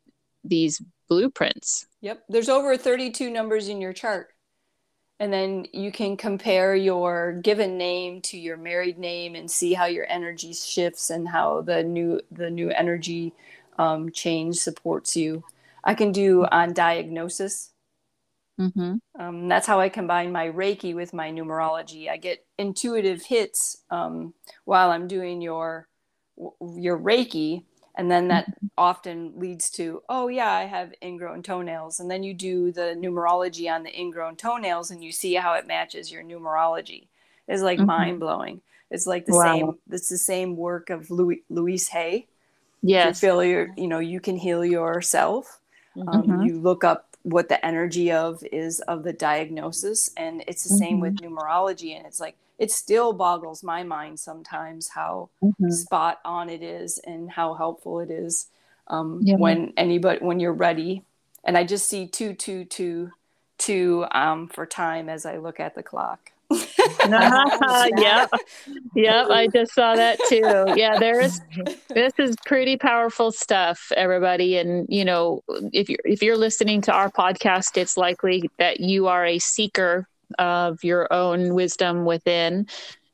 these 0.44 0.80
blueprints. 1.08 1.86
Yep, 2.00 2.24
there's 2.28 2.48
over 2.48 2.76
32 2.76 3.30
numbers 3.30 3.68
in 3.68 3.80
your 3.80 3.92
chart. 3.92 4.28
And 5.18 5.32
then 5.32 5.66
you 5.72 5.90
can 5.90 6.16
compare 6.16 6.76
your 6.76 7.40
given 7.42 7.78
name 7.78 8.20
to 8.22 8.38
your 8.38 8.58
married 8.58 8.98
name 8.98 9.34
and 9.34 9.50
see 9.50 9.72
how 9.72 9.86
your 9.86 10.06
energy 10.10 10.52
shifts 10.52 11.08
and 11.08 11.26
how 11.26 11.62
the 11.62 11.82
new 11.82 12.20
the 12.30 12.50
new 12.50 12.70
energy 12.70 13.32
um, 13.78 14.10
change 14.10 14.56
supports 14.56 15.16
you. 15.16 15.42
I 15.84 15.94
can 15.94 16.12
do 16.12 16.44
on 16.44 16.74
diagnosis 16.74 17.70
mm-hmm. 18.58 18.94
um, 19.20 19.48
that's 19.48 19.66
how 19.66 19.80
i 19.80 19.88
combine 19.88 20.32
my 20.32 20.48
reiki 20.48 20.94
with 20.94 21.12
my 21.12 21.30
numerology 21.30 22.08
i 22.08 22.16
get 22.16 22.44
intuitive 22.58 23.22
hits 23.22 23.78
um, 23.90 24.32
while 24.64 24.90
i'm 24.90 25.06
doing 25.06 25.40
your 25.40 25.88
your 26.76 26.98
reiki 26.98 27.64
and 27.96 28.10
then 28.10 28.28
that 28.28 28.46
mm-hmm. 28.46 28.66
often 28.76 29.32
leads 29.36 29.70
to 29.70 30.02
oh 30.08 30.28
yeah 30.28 30.52
i 30.52 30.64
have 30.64 30.92
ingrown 31.02 31.42
toenails 31.42 32.00
and 32.00 32.10
then 32.10 32.22
you 32.22 32.34
do 32.34 32.70
the 32.72 32.94
numerology 32.98 33.70
on 33.72 33.82
the 33.82 33.98
ingrown 33.98 34.36
toenails 34.36 34.90
and 34.90 35.02
you 35.02 35.12
see 35.12 35.34
how 35.34 35.54
it 35.54 35.66
matches 35.66 36.10
your 36.10 36.22
numerology 36.22 37.06
it's 37.48 37.62
like 37.62 37.78
mm-hmm. 37.78 37.86
mind-blowing 37.86 38.60
it's 38.90 39.06
like 39.06 39.26
the 39.26 39.34
wow. 39.34 39.54
same 39.54 39.72
it's 39.90 40.08
the 40.08 40.18
same 40.18 40.56
work 40.56 40.90
of 40.90 41.10
Louis 41.10 41.42
louise 41.48 41.88
hay 41.88 42.26
yes 42.82 43.22
you 43.22 43.28
feel 43.28 43.42
your 43.42 43.68
you 43.76 43.88
know 43.88 43.98
you 43.98 44.20
can 44.20 44.36
heal 44.36 44.64
yourself 44.64 45.60
um, 45.96 46.06
mm-hmm. 46.06 46.32
um, 46.32 46.42
you 46.42 46.60
look 46.60 46.84
up 46.84 47.05
what 47.26 47.48
the 47.48 47.66
energy 47.66 48.12
of 48.12 48.40
is 48.52 48.78
of 48.82 49.02
the 49.02 49.12
diagnosis 49.12 50.12
and 50.16 50.44
it's 50.46 50.62
the 50.62 50.76
same 50.76 51.00
with 51.00 51.16
mm-hmm. 51.16 51.36
numerology 51.36 51.96
and 51.96 52.06
it's 52.06 52.20
like 52.20 52.36
it 52.60 52.70
still 52.70 53.12
boggles 53.12 53.64
my 53.64 53.82
mind 53.82 54.18
sometimes 54.20 54.86
how 54.86 55.28
mm-hmm. 55.42 55.68
spot 55.70 56.20
on 56.24 56.48
it 56.48 56.62
is 56.62 57.00
and 57.04 57.28
how 57.28 57.52
helpful 57.52 57.98
it 57.98 58.12
is 58.12 58.46
um, 58.86 59.18
yeah. 59.24 59.34
when 59.34 59.72
anybody 59.76 60.24
when 60.24 60.38
you're 60.38 60.52
ready 60.52 61.02
and 61.42 61.58
i 61.58 61.64
just 61.64 61.88
see 61.88 62.06
two 62.06 62.32
two 62.32 62.64
two 62.64 63.10
two 63.58 64.06
um, 64.12 64.46
for 64.46 64.64
time 64.64 65.08
as 65.08 65.26
i 65.26 65.36
look 65.36 65.58
at 65.58 65.74
the 65.74 65.82
clock 65.82 66.30
Uh-huh. 66.50 67.88
yep 67.96 68.30
yep 68.94 69.26
i 69.30 69.48
just 69.52 69.74
saw 69.74 69.96
that 69.96 70.16
too 70.28 70.72
yeah 70.76 70.96
there's 70.98 71.40
this 71.88 72.12
is 72.18 72.36
pretty 72.46 72.76
powerful 72.76 73.32
stuff 73.32 73.90
everybody 73.96 74.56
and 74.56 74.86
you 74.88 75.04
know 75.04 75.42
if 75.72 75.88
you're 75.88 75.98
if 76.04 76.22
you're 76.22 76.36
listening 76.36 76.80
to 76.80 76.92
our 76.92 77.10
podcast 77.10 77.76
it's 77.76 77.96
likely 77.96 78.48
that 78.58 78.78
you 78.78 79.08
are 79.08 79.26
a 79.26 79.40
seeker 79.40 80.06
of 80.38 80.84
your 80.84 81.12
own 81.12 81.54
wisdom 81.54 82.04
within. 82.04 82.68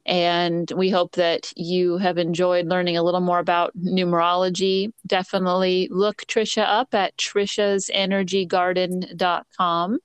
And 0.04 0.68
we 0.76 0.90
hope 0.90 1.12
that 1.12 1.52
you 1.56 1.96
have 1.98 2.18
enjoyed 2.18 2.66
learning 2.66 2.96
a 2.96 3.04
little 3.04 3.20
more 3.20 3.38
about 3.38 3.70
numerology. 3.76 4.92
Definitely 5.06 5.86
look 5.92 6.24
Tricia 6.26 6.64
up 6.66 6.92
at 6.92 7.16
trishasenergygarden.com. 7.16 9.98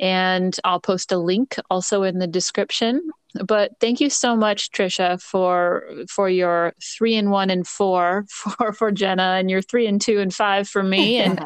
And 0.00 0.56
I'll 0.64 0.80
post 0.80 1.12
a 1.12 1.18
link 1.18 1.56
also 1.70 2.02
in 2.02 2.18
the 2.18 2.26
description. 2.26 3.10
But 3.44 3.72
thank 3.80 4.00
you 4.00 4.10
so 4.10 4.36
much, 4.36 4.70
Tricia, 4.70 5.20
for 5.20 5.84
for 6.08 6.30
your 6.30 6.72
three 6.82 7.16
and 7.16 7.30
one 7.30 7.50
and 7.50 7.66
four 7.66 8.24
for 8.30 8.72
for 8.72 8.90
Jena, 8.90 9.36
and 9.38 9.50
your 9.50 9.60
three 9.60 9.86
and 9.86 10.00
two 10.00 10.18
and 10.18 10.34
five 10.34 10.68
for 10.68 10.82
me, 10.82 11.18
and 11.18 11.38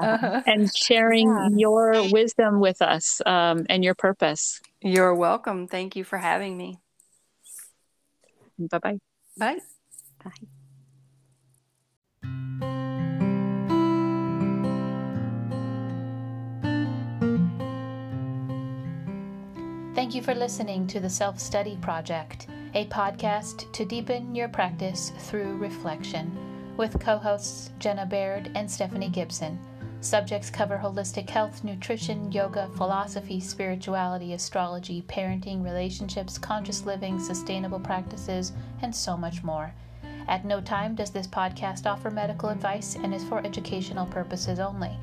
and 0.47 0.71
sharing 0.77 1.29
yeah. 1.29 1.49
your 1.57 2.11
wisdom 2.11 2.61
with 2.61 2.81
us 2.83 3.21
um, 3.27 3.67
and 3.69 3.83
your 3.83 3.95
purpose. 3.95 4.61
You're 4.81 5.15
welcome. 5.15 5.69
Thank 5.69 5.97
you 5.97 6.05
for 6.05 6.19
having 6.19 6.57
me. 6.57 6.79
Bye-bye. 8.59 8.99
Bye. 9.38 9.59
Bye. 12.23 12.79
Thank 20.12 20.27
you 20.27 20.35
for 20.35 20.38
listening 20.38 20.87
to 20.88 21.01
the 21.01 21.09
Self 21.09 21.40
Study 21.40 21.79
Project, 21.81 22.46
a 22.75 22.85
podcast 22.88 23.72
to 23.72 23.87
deepen 23.87 24.35
your 24.35 24.46
practice 24.46 25.11
through 25.20 25.57
reflection, 25.57 26.31
with 26.77 27.01
co 27.01 27.16
hosts 27.16 27.70
Jena 27.79 28.05
Baird 28.05 28.51
and 28.55 28.70
Stephanie 28.70 29.09
Gibson. 29.09 29.59
Subjects 30.03 30.51
cover 30.51 30.77
holistic 30.77 31.31
health, 31.31 31.64
nutrition, 31.64 32.31
yoga, 32.31 32.68
philosophy, 32.77 33.40
spirituality, 33.40 34.35
astrology, 34.35 35.01
parenting, 35.09 35.64
relationships, 35.64 36.37
conscious 36.37 36.85
living, 36.85 37.18
sustainable 37.18 37.81
practices, 37.81 38.53
and 38.83 38.94
so 38.94 39.16
much 39.16 39.42
more. 39.42 39.72
At 40.29 40.44
no 40.44 40.61
time 40.61 40.94
does 40.94 41.09
this 41.11 41.27
podcast 41.27 41.87
offer 41.87 42.11
medical 42.11 42.51
advice 42.51 42.96
and 42.96 43.14
is 43.14 43.25
for 43.25 43.38
educational 43.46 44.05
purposes 44.05 44.59
only. 44.59 44.94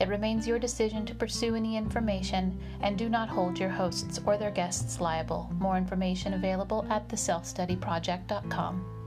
It 0.00 0.08
remains 0.08 0.46
your 0.46 0.58
decision 0.58 1.04
to 1.06 1.14
pursue 1.14 1.54
any 1.54 1.76
information 1.76 2.58
and 2.80 2.96
do 2.96 3.10
not 3.10 3.28
hold 3.28 3.58
your 3.58 3.68
hosts 3.68 4.18
or 4.24 4.38
their 4.38 4.50
guests 4.50 5.00
liable. 5.00 5.50
More 5.58 5.76
information 5.76 6.34
available 6.34 6.86
at 6.88 7.08
theselfstudyproject.com. 7.08 8.99